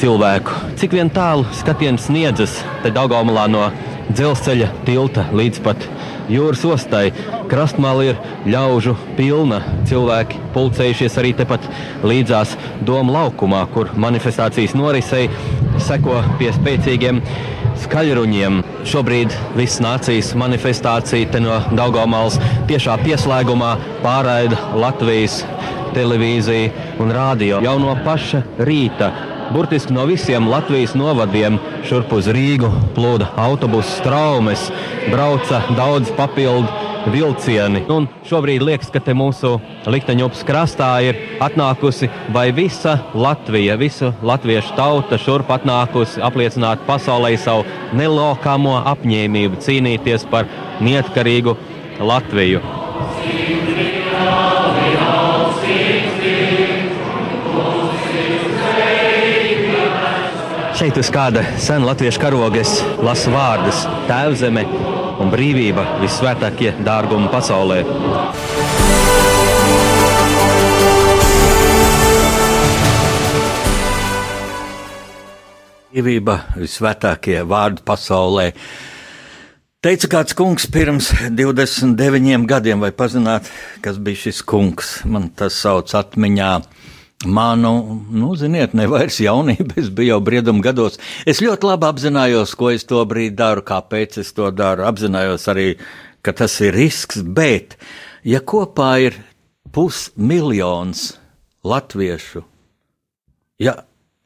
cilvēku. 0.00 0.54
Cik 0.80 0.94
vien 0.96 1.10
tālu 1.12 1.46
skatiens 1.56 2.06
sniedzas 2.08 2.60
te 2.84 2.92
Daugaumulā 2.94 3.46
no 3.50 3.66
dzelzceļa 4.10 4.70
tilta 4.86 5.26
līdz 5.34 5.62
pat 5.66 5.86
jūras 6.30 6.64
ostai. 6.66 7.10
Krastmāla 7.50 8.04
ir 8.12 8.18
ļaužu 8.46 8.94
pilna. 9.16 9.60
Cilvēki 9.90 10.38
pulcējušies 10.54 11.16
arī 11.18 11.32
tepat 11.40 11.64
līdzās 12.06 12.54
Doma 12.86 13.16
laukumā, 13.16 13.64
kur 13.74 13.90
manifestācijas 13.98 14.76
norisei 14.78 15.26
seko 15.82 16.20
pie 16.38 16.52
spēcīgiem 16.54 17.18
skaļruņiem. 17.82 18.60
Šobrīd 18.86 19.34
viss 19.58 19.82
nācijas 19.82 20.30
manifestācija 20.38 21.42
no 21.42 21.58
Daugaumāls 21.74 22.38
tiešā 22.70 23.00
pieslēgumā 23.02 23.74
pārraida 24.04 24.60
Latvijas 24.78 25.42
televīzija 25.96 26.94
un 27.02 27.10
rādio 27.14 27.58
jau 27.64 27.76
no 27.82 27.96
paša 28.06 28.44
rīta 28.62 29.10
Burtiski 29.50 29.92
no 29.92 30.04
visiem 30.06 30.46
Latvijas 30.46 30.92
novadiem 30.94 31.56
šurp 31.88 32.12
uz 32.14 32.28
Rīgu 32.30 32.68
plūda 32.94 33.32
autobusu 33.34 34.04
traumas, 34.04 34.68
brauca 35.10 35.58
daudz 35.74 36.12
papildu 36.14 36.89
vilcieni. 37.08 37.84
Un 37.92 38.08
šobrīd 38.28 38.64
liekas, 38.64 38.90
ka 38.92 39.00
mūsu 39.16 39.56
likteņups 39.90 40.44
krastā 40.48 40.90
ir 41.06 41.18
atnākusi 41.42 42.10
vai 42.34 42.50
visa 42.52 42.98
Latvija, 43.14 43.76
visa 43.80 44.12
latviešu 44.22 44.76
tauta 44.76 45.18
šurp 45.20 45.50
atnākusi 45.56 46.22
apliecināt 46.24 46.84
pasaulē 46.88 47.32
savu 47.40 47.66
nelokāmo 47.96 48.76
apņēmību 48.94 49.62
cīnīties 49.64 50.28
par 50.30 50.48
neatkarīgu 50.80 51.56
Latviju. 52.00 52.62
Šeit 60.80 60.96
uz 60.96 61.10
kāda 61.12 61.42
sena 61.60 61.90
latviešu 61.90 62.22
karoga 62.22 62.62
es 62.62 62.78
lasu 63.04 63.28
vārdus- 63.34 63.82
Tēvzeme 64.08 64.64
un 65.20 65.30
brīvība 65.32 65.84
visvētākie 66.00 66.72
dārgumi 66.84 67.28
pasaulē. 67.32 67.80
Brīvība 75.90 76.36
visvētākie 76.56 77.42
vārdi 77.50 77.84
pasaulē. 77.84 78.46
Teica 79.80 80.10
kāds 80.12 80.36
kungs 80.36 80.66
pirms 80.70 81.08
29 81.32 82.44
gadiem, 82.48 82.82
vai 82.84 82.92
pazināt, 82.92 83.48
kas 83.80 83.96
bija 83.96 84.26
šis 84.26 84.42
kungs. 84.44 84.98
Man 85.08 85.30
tas 85.36 85.56
sauc 85.62 85.92
atmiņā 85.96 86.52
Manu, 87.26 88.00
nu, 88.10 88.30
ziniet, 88.36 88.72
ne 88.72 88.86
vairs 88.88 89.18
jaunība, 89.20 89.74
es 89.82 89.90
biju 89.92 90.14
jau 90.14 90.20
brieduma 90.24 90.64
gados. 90.64 90.96
Es 91.28 91.42
ļoti 91.44 91.68
labi 91.68 91.88
apzinājos, 91.90 92.54
ko 92.56 92.70
es 92.72 92.86
to 92.88 93.02
brīdi 93.08 93.36
daru, 93.36 93.64
kāpēc 93.66 94.22
es 94.22 94.32
to 94.36 94.48
daru. 94.56 94.86
Apzinājos 94.88 95.44
arī, 95.52 95.66
ka 96.24 96.32
tas 96.36 96.56
ir 96.64 96.72
risks, 96.76 97.20
bet, 97.20 97.76
ja 98.24 98.40
kopā 98.40 98.94
ir 99.04 99.20
pusmiljons 99.74 101.10
latviešu, 101.68 102.42
ja 103.60 103.76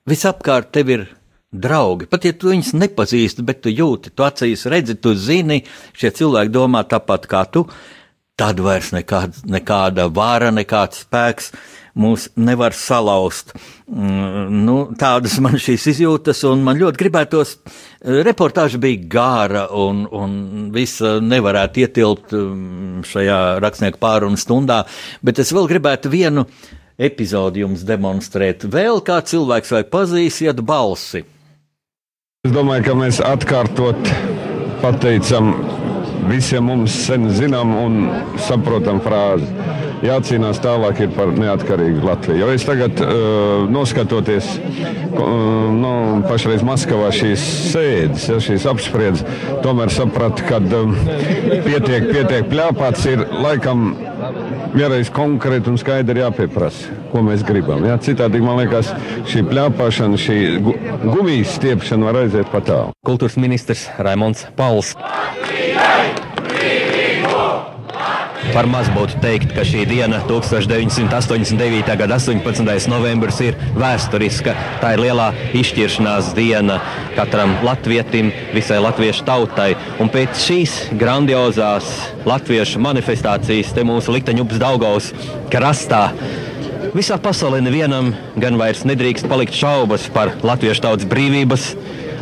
visapkārt 0.07 0.71
tev 0.77 0.95
ir 0.95 1.07
draugi, 1.51 2.07
pat 2.11 2.27
ja 2.27 2.35
tu 2.39 2.53
viņus 2.53 2.77
nepazīsti, 2.79 3.43
bet 3.47 3.65
tu 3.67 3.75
jūti, 3.75 4.15
tu 4.15 4.27
acīs 4.27 4.67
redzi, 4.71 4.95
tu 5.03 5.17
zini, 5.19 5.65
šie 5.99 6.15
cilvēki 6.15 6.55
domā 6.55 6.87
tāpat 6.87 7.27
kā 7.31 7.43
tu, 7.51 7.67
tad 8.39 8.63
vairs 8.63 8.91
nekāda, 8.95 9.43
nekāda 9.51 10.07
vāra, 10.15 10.55
nekāds 10.55 11.03
spēks 11.05 11.51
mūs 11.99 12.29
nevar 12.37 12.75
salauzt. 12.77 13.55
Mm, 13.87 14.63
nu, 14.67 14.77
tādas 14.99 15.37
man 15.43 15.57
šīs 15.61 15.87
izjūtas, 15.95 16.43
un 16.49 16.65
man 16.67 16.79
ļoti 16.81 17.01
gribētos, 17.01 17.57
eh, 17.57 18.23
reportāža 18.27 18.81
bija 18.83 19.03
gāra, 19.15 19.67
un, 19.71 20.05
un 20.11 20.71
visa 20.75 21.19
nevarētu 21.23 21.85
ietilpt 21.85 22.35
mm, 22.35 23.05
šajā 23.11 23.43
rakstnieku 23.65 24.01
pārunu 24.03 24.41
stundā, 24.41 24.83
bet 25.23 25.43
es 25.43 25.55
vēl 25.55 25.71
gribētu 25.71 26.13
vienu 26.13 26.49
epizodi 26.99 27.63
jums 27.65 27.87
demonstrēt. 27.87 28.67
Vēl 28.71 29.01
kā 29.07 29.21
cilvēks 29.27 29.73
vai 29.75 29.85
pazīsiet 29.91 30.63
balsi. 30.67 31.25
Es 32.45 32.53
domāju, 32.53 32.85
ka 32.91 32.99
mēs 32.99 33.23
atkārtot 33.25 34.11
pateicam 34.83 35.55
visiem 36.29 36.67
mums 36.69 36.93
sen 37.07 37.31
zinām 37.33 37.73
un 37.77 37.97
saprotam 38.45 39.01
frāzi 39.05 39.49
jācīnās 40.05 40.61
tālāk 40.63 41.05
ir 41.05 41.13
par 41.17 41.33
neatkarīgu 41.37 42.05
Latviju. 42.05 42.41
Jo 42.43 42.53
es 42.55 42.67
tagad, 42.67 43.01
uh, 43.03 43.65
noskatoties 43.71 44.51
uh, 44.59 45.71
nu, 45.75 45.95
pašreiz 46.29 46.65
Maskavā 46.67 47.11
šīs 47.15 47.45
sēdes, 47.73 48.29
ja, 48.31 48.41
šīs 48.43 48.67
apspriedzes, 48.71 49.25
tomēr 49.65 49.93
sapratu, 49.95 50.47
ka 50.49 50.61
um, 50.81 50.97
pietiek, 51.67 52.11
pietiek 52.11 52.51
pļāpāts 52.53 53.07
ir 53.13 53.25
laikam 53.45 53.93
vienreiz 54.75 55.11
konkrēti 55.15 55.71
un 55.73 55.79
skaidri 55.81 56.23
jāpieprasa, 56.23 56.99
ko 57.13 57.23
mēs 57.27 57.45
gribam. 57.47 57.85
Ja? 57.87 57.99
Citādi 58.03 58.43
man 58.45 58.61
liekas, 58.63 58.93
šī 59.31 59.45
pļāpāšana, 59.51 60.21
šī 60.21 60.39
gu 60.65 60.77
gumijas 61.05 61.57
stiepšana 61.59 62.11
var 62.11 62.23
aiziet 62.25 62.51
pat 62.53 62.69
tālu. 62.71 62.99
Kultūras 63.07 63.39
ministrs 63.41 63.89
Raimons 63.99 64.47
Pauls. 64.59 64.95
Par 68.55 68.69
maz 68.71 68.87
būtu 68.95 69.19
teikt, 69.19 69.51
ka 69.51 69.65
šī 69.67 69.81
diena, 69.91 70.21
1989. 70.29 71.89
gada 71.99 72.19
18. 72.21 72.87
novembris, 72.87 73.41
ir 73.43 73.57
vēsturiska. 73.75 74.55
Tā 74.79 74.93
ir 74.95 75.03
lielā 75.03 75.33
izšķiršanās 75.59 76.29
diena 76.37 76.77
katram 77.17 77.57
latvietim, 77.67 78.31
visai 78.55 78.79
latviešu 78.85 79.27
tautai. 79.27 79.73
Un 79.99 80.13
pēc 80.15 80.39
šīs 80.45 80.77
grandiozās 81.01 81.91
latviešu 82.31 82.79
manifestācijas 82.85 83.75
te 83.75 83.83
mūsu 83.83 84.15
likteņups 84.15 84.63
Daugaus 84.63 85.11
krastā. 85.51 86.05
Visā 86.95 87.19
pasaulē 87.19 87.59
nevienam 87.59 88.13
gan 88.39 88.55
vairs 88.61 88.85
nedrīkst 88.87 89.27
palikt 89.27 89.59
šaubas 89.59 90.07
par 90.15 90.31
latviešu 90.47 90.87
tautas 90.87 91.11
brīvības, 91.11 91.73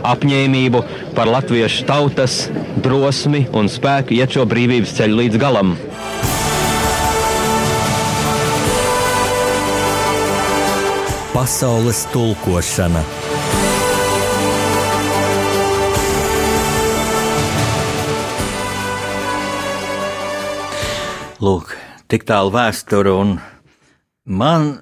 apņēmību, 0.06 0.82
par 1.16 1.30
latviešu 1.30 1.86
tautas 1.88 2.46
drosmi 2.82 3.46
un 3.54 3.70
spēku 3.70 4.16
iet 4.18 4.34
šo 4.36 4.46
brīvības 4.50 4.96
ceļu 4.98 5.20
līdz 5.22 5.40
galam. 5.42 5.76
Pasaules 11.32 12.04
tulkošana. 12.12 13.02
Lūk, 21.42 21.72
tik 22.06 22.22
tālu 22.22 22.52
vēsture, 22.54 23.10
un 23.18 23.32
man 24.30 24.76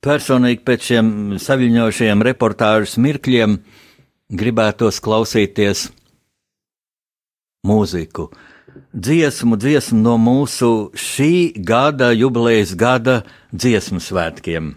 personīgi 0.00 0.62
pēc 0.64 0.86
šiem 0.86 1.10
saviņošajiem 1.36 2.24
reportāžas 2.24 2.96
mirkļiem 2.96 3.58
gribētos 4.30 5.00
klausīties 5.02 5.88
mūziku. 7.66 8.30
Dziesmu, 8.94 9.58
dziesmu 9.58 9.98
no 9.98 10.14
mūsu 10.18 10.90
šī 10.94 11.58
gada, 11.58 12.12
jubilejas 12.14 12.76
gada 12.78 13.22
dziesmu 13.50 13.98
svētkiem. 14.02 14.76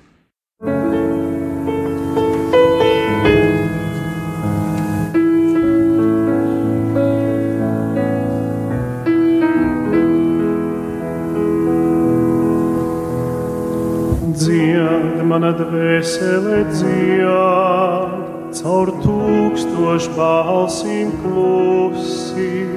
Dzied, 14.34 15.22
mana 15.30 15.54
dvēsele 15.56 16.64
dzied, 16.74 18.23
caur 18.54 18.92
tūkstošu 19.02 20.14
balsīm 20.18 21.10
klusi. 21.24 22.68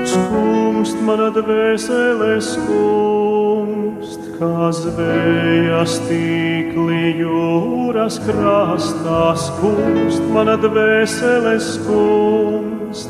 Skumst 0.09 0.97
mana 1.05 1.29
dvēselē 1.35 2.35
skumst, 2.43 4.21
kā 4.39 4.71
zvējas 4.81 5.93
tīkli 6.09 7.05
jūras 7.21 8.15
krastā 8.25 9.23
skumst, 9.39 10.23
mana 10.33 10.55
dvēselē 10.59 11.55
skumst, 11.63 13.09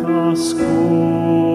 tā 0.00 0.24
skumst, 0.38 1.45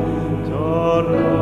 Tā 0.50 1.41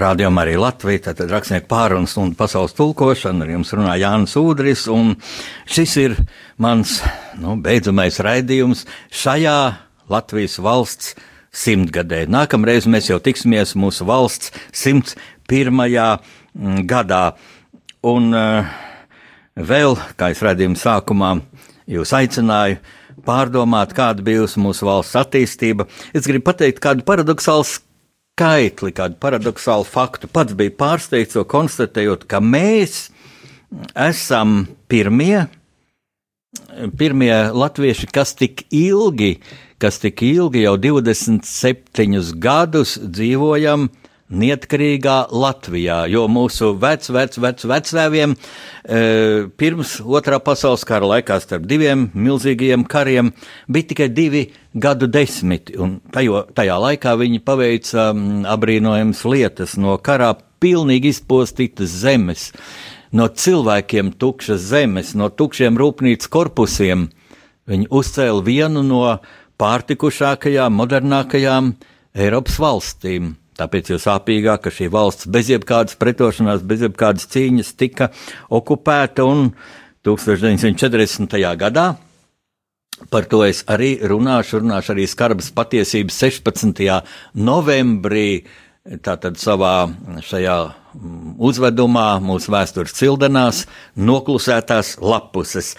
rādījumā 0.00 0.44
arī 0.44 0.56
Latvija, 0.60 1.02
tātad 1.08 1.30
rakstnieku 1.32 1.68
pārunas 1.70 2.16
un 2.20 2.34
pasaules 2.36 2.74
tulkošana. 2.76 3.44
Ar 3.44 3.52
jums 3.54 3.72
runā 3.76 3.96
Jānis 4.00 4.36
Udris, 4.40 4.86
un 4.92 5.14
šis 5.70 5.96
ir 6.02 6.16
mans 6.62 6.98
nu, 7.40 7.56
beidzamais 7.62 8.20
raidījums 8.24 8.84
šajā 9.14 9.58
Latvijas 10.12 10.58
valsts 10.62 11.14
simtgadē. 11.56 12.24
Nākamreiz 12.30 12.88
mēs 12.90 13.10
jau 13.10 13.18
tiksimies 13.22 13.74
mūsu 13.78 14.06
valsts 14.08 14.52
101. 14.76 15.80
gadā. 16.88 17.24
Un 18.06 18.28
uh, 18.36 18.76
vēl, 19.56 19.96
kā 20.20 20.30
es 20.34 20.44
redzēju 20.44 20.76
sākumā, 20.78 21.32
jūs 21.90 22.12
aicināju 22.16 22.78
pārdomāt, 23.26 23.94
kāda 23.96 24.22
bijusi 24.22 24.60
mūsu 24.62 24.86
valsts 24.86 25.16
attīstība. 25.18 25.88
Es 26.14 26.28
gribu 26.28 26.50
pateikt 26.50 26.82
kādu 26.84 27.06
paradoxālu 27.06 27.66
skaitli, 28.36 28.92
kādu 28.92 29.16
paradoxālu 29.16 29.86
faktu. 29.88 30.28
Pats 30.28 30.52
bija 30.52 30.74
pārsteigts, 30.76 31.38
konstatējot, 31.48 32.26
ka 32.28 32.42
mēs 32.44 33.08
esam 33.96 34.66
pirmie, 34.92 35.46
pirmie 37.00 37.32
latvieši, 37.56 38.10
kas 38.12 38.34
tik 38.36 38.66
ilgi, 38.68 39.38
kas 39.80 40.02
tik 40.02 40.20
ilgi 40.20 40.66
jau 40.66 40.76
27 40.76 42.36
gadus 42.36 42.98
dzīvojam 43.00 43.88
neatkarīgā 44.26 45.16
Latvijā, 45.30 46.00
jo 46.10 46.24
mūsu 46.30 46.72
vec, 46.82 47.06
vec, 47.14 47.36
vec, 47.38 47.62
vecēviem 47.70 48.34
e, 48.34 49.00
pirms 49.58 49.96
otrā 50.02 50.40
pasaules 50.42 50.82
kara 50.88 51.06
laikā 51.12 51.38
starp 51.42 51.68
diviem 51.70 52.08
milzīgajiem 52.14 52.86
kariem 52.90 53.30
bija 53.70 53.90
tikai 53.92 54.08
divi 54.10 54.42
gadu 54.74 55.06
desmiti, 55.06 55.76
un 55.78 56.00
tajo, 56.12 56.42
tajā 56.56 56.80
laikā 56.82 57.14
viņi 57.22 57.40
paveica 57.46 58.10
um, 58.10 58.42
abrīnojams 58.50 59.22
lietas 59.30 59.76
no 59.80 59.94
karā 60.02 60.34
pilnīgi 60.60 61.14
izpostītas 61.14 61.94
zemes, 62.02 62.50
no 63.14 63.28
cilvēkiem 63.30 64.12
tukšas 64.18 64.68
zemes, 64.72 65.14
no 65.14 65.30
tukšiem 65.30 65.78
rūpnīcas 65.78 66.32
korpusiem. 66.32 67.08
Viņi 67.66 67.88
uzcēla 67.94 68.44
vienu 68.46 68.82
no 68.86 69.00
pārtikušākajām, 69.58 70.76
modernākajām 70.76 71.72
Eiropas 72.16 72.60
valstīm. 72.62 73.34
Tāpēc 73.56 73.94
jau 73.94 73.98
sāpīgāk, 74.00 74.66
ka 74.66 74.72
šī 74.72 74.90
valsts 74.92 75.28
bez 75.32 75.48
jebkādas 75.48 75.96
pretošanās, 76.00 76.64
bez 76.68 76.84
jebkādas 76.84 77.24
cīņas 77.32 77.72
tika 77.80 78.10
okupēta 78.52 79.24
un 79.24 79.48
1940. 80.04 81.38
gadā. 81.62 81.86
Par 83.12 83.26
to 83.28 83.42
es 83.44 83.62
arī 83.68 83.96
runāšu, 84.00 84.60
runāšu 84.62 84.94
arī 84.94 85.08
skarbas 85.08 85.50
patiesības 85.56 86.20
16. 86.22 86.84
novembrī, 87.48 88.44
tātad 89.04 89.40
savā 89.40 89.88
šajā 90.24 90.56
uzvedumā, 91.48 92.06
mūsu 92.24 92.52
vēstures 92.52 92.96
cildenās, 92.96 93.66
noklusētās 93.96 94.96
lapuses. 95.00 95.74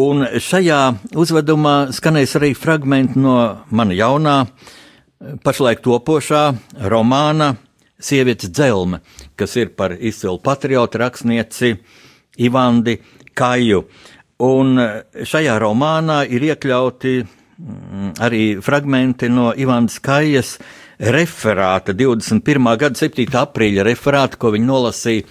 Un 0.00 0.24
šajā 0.40 0.82
uzvedumā 1.20 1.76
skanēs 1.92 2.36
arī 2.40 2.54
fragmenti 2.56 3.20
no 3.20 3.36
mana 3.72 3.96
jaunā 3.96 4.36
uh, 4.44 4.70
pašlaik 5.44 5.82
topošā 5.84 6.46
romāna 6.90 7.54
Sievietes 8.02 8.50
dzelme, 8.50 8.98
kas 9.38 9.54
ir 9.54 9.68
par 9.78 9.92
izcilu 9.94 10.40
patriotu 10.42 10.98
rakstnieci 10.98 11.76
Ivandi 12.42 12.96
Kaju. 13.38 13.84
Un 14.42 14.80
šajā 15.22 15.54
romānā 15.62 16.24
ir 16.26 16.42
iekļauti 16.48 17.12
mm, 17.22 18.08
arī 18.26 18.42
fragmenti 18.58 19.30
no 19.30 19.52
Ivanas 19.54 20.00
Kajas 20.02 20.56
referāta, 20.98 21.94
21. 21.94 22.72
gada 22.80 22.98
7. 22.98 23.28
aprīļa 23.44 23.86
referāta, 23.86 24.40
ko 24.40 24.50
viņa 24.56 24.66
nolasīja 24.66 25.28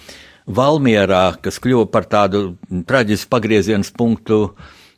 Valmierā, 0.48 1.36
kas 1.44 1.60
kļuva 1.62 1.86
par 1.92 2.08
tādu 2.10 2.56
traģisku 2.88 3.30
pagrieziena 3.30 3.86
punktu 3.96 4.40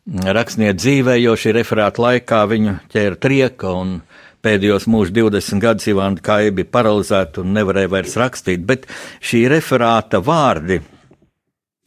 rakstnieku 0.06 0.78
dzīvē, 0.78 1.18
jo 1.20 1.34
šī 1.36 1.52
referāta 1.58 2.02
laikā 2.06 2.40
viņu 2.48 2.78
ķēra 2.92 3.18
trieka 3.20 3.74
un 3.76 3.98
pēdējos 4.44 4.86
mūža 4.90 5.14
20 5.16 5.62
gadus 5.62 5.88
Ivāna 5.90 6.50
bija 6.54 6.70
paralizēta 6.70 7.42
un 7.42 7.54
nevarēja 7.56 7.92
vairs 7.92 8.16
rakstīt, 8.20 8.64
bet 8.68 8.86
šī 9.24 9.46
referāta 9.52 10.20
vārdi. 10.20 10.80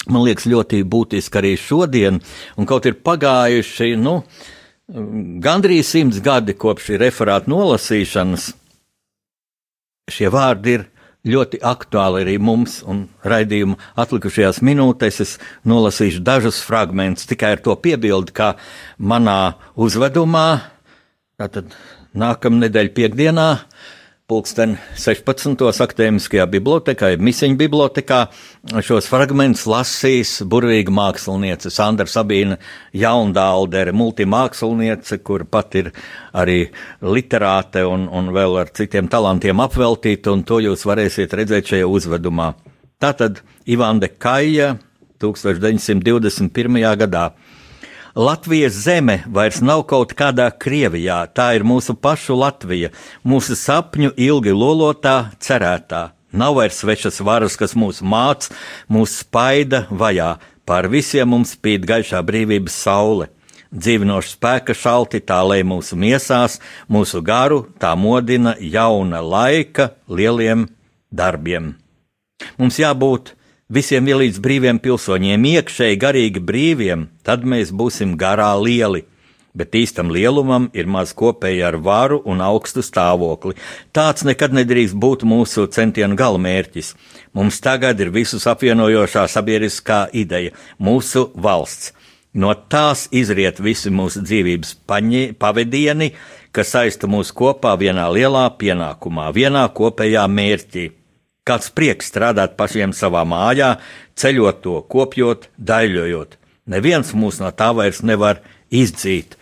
Man 0.08 0.24
liekas, 0.24 0.48
ļoti 0.48 0.84
būtiski 0.88 1.40
arī 1.40 1.56
šodien, 1.60 2.22
un 2.56 2.68
kaut 2.70 2.86
ir 2.88 2.96
pagājuši, 3.04 3.96
nu, 4.00 4.22
gandrīz 5.44 5.90
simts 5.92 6.22
gadi 6.24 6.56
kopš 6.56 6.92
šī 6.92 7.02
referāta 7.02 7.52
nolasīšanas. 7.52 8.54
Šie 10.08 10.30
vārdi 10.32 10.78
ir 10.78 10.86
ļoti 11.28 11.60
aktuāli 11.66 12.24
arī 12.24 12.38
mums, 12.40 12.80
un 12.88 13.06
raidījuma 13.28 13.76
atlikušajās 14.00 14.62
minūtēs 14.64 15.20
es 15.26 15.36
nolasīšu 15.68 16.24
dažus 16.24 16.62
fragmentus, 16.64 17.28
tikai 17.28 17.58
ar 17.58 17.64
to 17.66 17.76
piebildi, 17.76 18.32
ka 18.32 18.54
manā 18.98 19.58
uzvedumā, 19.76 20.48
tātad 21.38 21.76
nākamnedēļ 22.18 22.90
piekdienā, 22.96 23.48
pulksten 24.28 24.76
16. 25.00 25.62
akadēmiskajā 25.86 26.46
bibliotekā, 26.52 27.14
Misiņu 27.24 27.56
bibliotekā. 27.62 28.20
Šos 28.84 29.08
fragmentus 29.08 29.64
lasīs 29.70 30.34
burvīga 30.44 30.92
māksliniece 30.92 31.72
Sandra 31.72 32.10
Sabīna 32.12 32.58
Jaundāldere, 32.98 33.94
multimāksliniece, 33.96 35.22
kur 35.24 35.46
pat 35.48 35.78
ir 35.80 35.94
arī 36.36 36.66
literāte 37.00 37.86
un, 37.88 38.10
un 38.12 38.34
vēl 38.36 38.60
ar 38.66 38.74
citiem 38.76 39.08
talantiem 39.12 39.64
apveltīta, 39.64 40.34
un 40.36 40.44
to 40.48 40.60
jūs 40.66 40.84
varēsiet 40.90 41.38
redzēt 41.40 41.72
šajā 41.72 41.88
uzvedumā. 41.88 42.52
Tātad 43.00 43.44
Ivanda 43.70 44.10
Kaja 44.10 44.74
1921. 45.22 46.82
gadā. 47.00 47.30
Latvijas 48.18 48.74
zeme 48.74 49.24
vairs 49.30 49.60
nav 49.62 49.84
kaut 49.86 50.16
kādā 50.18 50.48
Krievijā, 50.50 51.20
tā 51.38 51.52
ir 51.54 51.62
mūsu 51.62 51.94
pašu 51.94 52.34
Latvija, 52.34 52.90
mūsu 53.22 53.54
sapņu 53.54 54.16
ilgi 54.18 54.56
lolotā, 54.58 55.36
cerētā. 55.38 56.00
Nav 56.34 56.56
vairs 56.58 56.80
svešas 56.82 57.22
varas, 57.22 57.54
kas 57.62 57.76
mūs 57.78 58.02
māc, 58.02 58.50
mūs 58.90 59.20
spaida, 59.22 59.84
vajā, 59.94 60.32
pār 60.66 60.90
visiem 60.90 61.30
mums 61.30 61.54
spīd 61.54 61.86
gaišā 61.86 62.24
brīvības 62.26 62.82
saule. 62.88 63.30
Dzīvinoša 63.70 64.34
spēka 64.34 64.74
šalti 64.74 65.22
tā 65.22 65.38
lej 65.46 65.62
mūsu 65.70 65.94
miesās, 65.94 66.58
mūsu 66.90 67.22
garu 67.22 67.68
tā 67.78 67.94
modina 67.94 68.58
jauna 68.58 69.22
laika 69.22 69.92
lieliem 70.10 70.66
darbiem. 71.14 71.76
Mums 72.58 72.82
jābūt 72.82 73.37
visiem 73.68 74.08
vienlīdz 74.08 74.40
brīviem 74.44 74.80
pilsoņiem, 74.80 75.46
iekšēji 75.52 76.00
garīgi 76.00 76.44
brīviem, 76.44 77.08
tad 77.28 77.44
mēs 77.44 77.74
būsim 77.76 78.16
garā 78.20 78.54
lieli. 78.60 79.06
Bet 79.58 79.74
īstam 79.74 80.12
lielumam 80.14 80.68
ir 80.78 80.86
maz 80.86 81.16
kopēja 81.18 81.72
ar 81.72 81.80
varu 81.82 82.20
un 82.30 82.44
augstu 82.46 82.84
stāvokli. 82.86 83.56
Tāds 83.96 84.22
nekad 84.28 84.54
nedrīkst 84.54 84.94
būt 84.94 85.26
mūsu 85.26 85.66
centienu 85.74 86.16
galamērķis. 86.20 86.92
Mums 87.34 87.58
tagad 87.66 87.98
ir 88.00 88.12
visus 88.14 88.46
apvienojošā 88.46 89.26
sabiedriskā 89.34 90.08
ideja- 90.14 90.54
mūsu 90.88 91.32
valsts. 91.34 91.92
No 92.34 92.54
tās 92.54 93.08
izriet 93.12 93.58
visi 93.58 93.90
mūsu 93.90 94.22
dzīvības 94.22 94.76
paņi, 94.88 95.34
pavadieni, 95.34 96.14
kas 96.52 96.70
saista 96.70 97.08
mūs 97.08 97.34
kopā 97.34 97.74
vienā 97.80 98.06
lielā 98.14 98.46
pienākumā, 98.60 99.34
vienā 99.34 99.66
kopējā 99.74 100.28
mērķī 100.30 100.92
Kāds 101.48 101.72
prieks 101.72 102.10
strādāt 102.12 102.58
pašiem 102.60 102.92
savā 102.96 103.24
mājā, 103.28 103.78
ceļot 104.20 104.60
to, 104.66 104.82
kopjot, 104.92 105.48
daļojot. 105.58 106.36
Neviens 106.68 107.14
mūs 107.16 107.40
no 107.40 107.54
tā 107.56 107.70
vairs 107.76 108.02
nevar 108.04 108.42
izdzīt. 108.68 109.38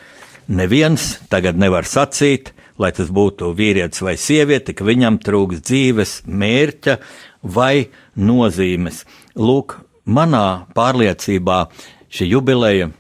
Neviens 0.46 1.16
tagad 1.32 1.58
nevar 1.58 1.88
sacīt, 1.90 2.52
lai 2.78 2.92
tas 2.94 3.10
būtu 3.10 3.50
vīrietis 3.58 4.04
vai 4.06 4.14
sieviete, 4.20 4.76
ka 4.78 4.86
viņam 4.86 5.18
trūks 5.24 5.64
dzīves 5.66 6.14
mērķa 6.28 7.00
vai 7.42 7.88
nozīmes. 8.14 9.02
Lūk, 9.34 9.80
manā 10.06 10.68
pārliecībā 10.78 11.66
šī 12.14 12.30
jubileja, 12.36 12.92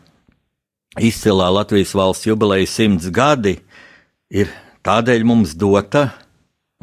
izcilā 0.97 1.51
Latvijas 1.53 1.93
valsts 1.93 2.25
jubileja 2.25 2.69
simts 2.71 3.11
gadi, 3.13 3.59
ir 4.33 4.49
tādēļ 4.85 5.27
mums 5.27 5.53
dota 5.53 6.07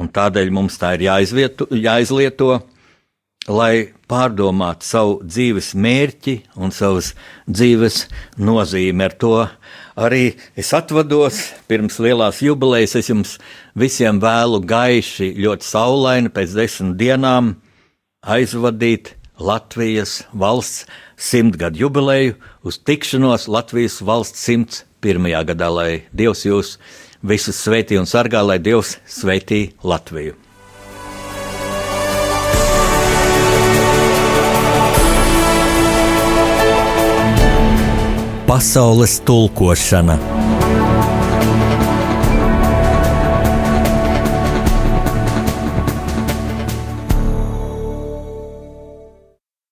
un 0.03 0.11
tādēļ 0.11 0.51
mums 0.53 0.77
tā 0.81 0.93
ir 0.97 1.07
jāizvieto, 1.07 1.69
jāizlieto, 1.71 2.59
lai 3.47 3.91
pārdomātu 4.07 4.87
savu 4.87 5.15
dzīves 5.23 5.73
mērķi 5.75 6.35
un 6.55 6.71
savas 6.71 7.13
dzīves 7.49 8.05
nozīmi. 8.39 9.03
Ar 9.07 9.15
to 9.19 9.33
arī 9.99 10.35
es 10.59 10.71
atvados 10.75 11.41
pirms 11.67 11.99
lielās 12.03 12.41
jubilejas. 12.43 12.95
Es 12.99 13.11
jums 13.11 13.35
visiem 13.75 14.21
vēlu 14.23 14.61
gaiši, 14.67 15.33
ļoti 15.43 15.67
saulaini 15.67 16.31
pēc 16.33 16.55
desmit 16.59 16.97
dienām 17.01 17.55
aizvadīt 18.23 19.15
Latvijas 19.43 20.21
valsts 20.31 20.85
simtgadu 21.17 21.81
jubileju 21.81 22.35
uz 22.63 22.77
tikšanos 22.85 23.47
Latvijas 23.49 23.97
valsts 24.05 24.45
101. 24.45 25.31
gadā, 25.49 25.69
lai 25.73 25.91
Dievs 26.13 26.45
jūs 26.45 26.77
visus 27.23 27.59
sveitī 27.63 27.97
un 27.99 28.07
sargā, 28.09 28.43
lai 28.45 28.59
Dievs 28.59 28.97
sveitī 29.07 29.71
Latviju. 29.83 30.35
Pasaules 38.47 39.17
tulkošana 39.25 40.32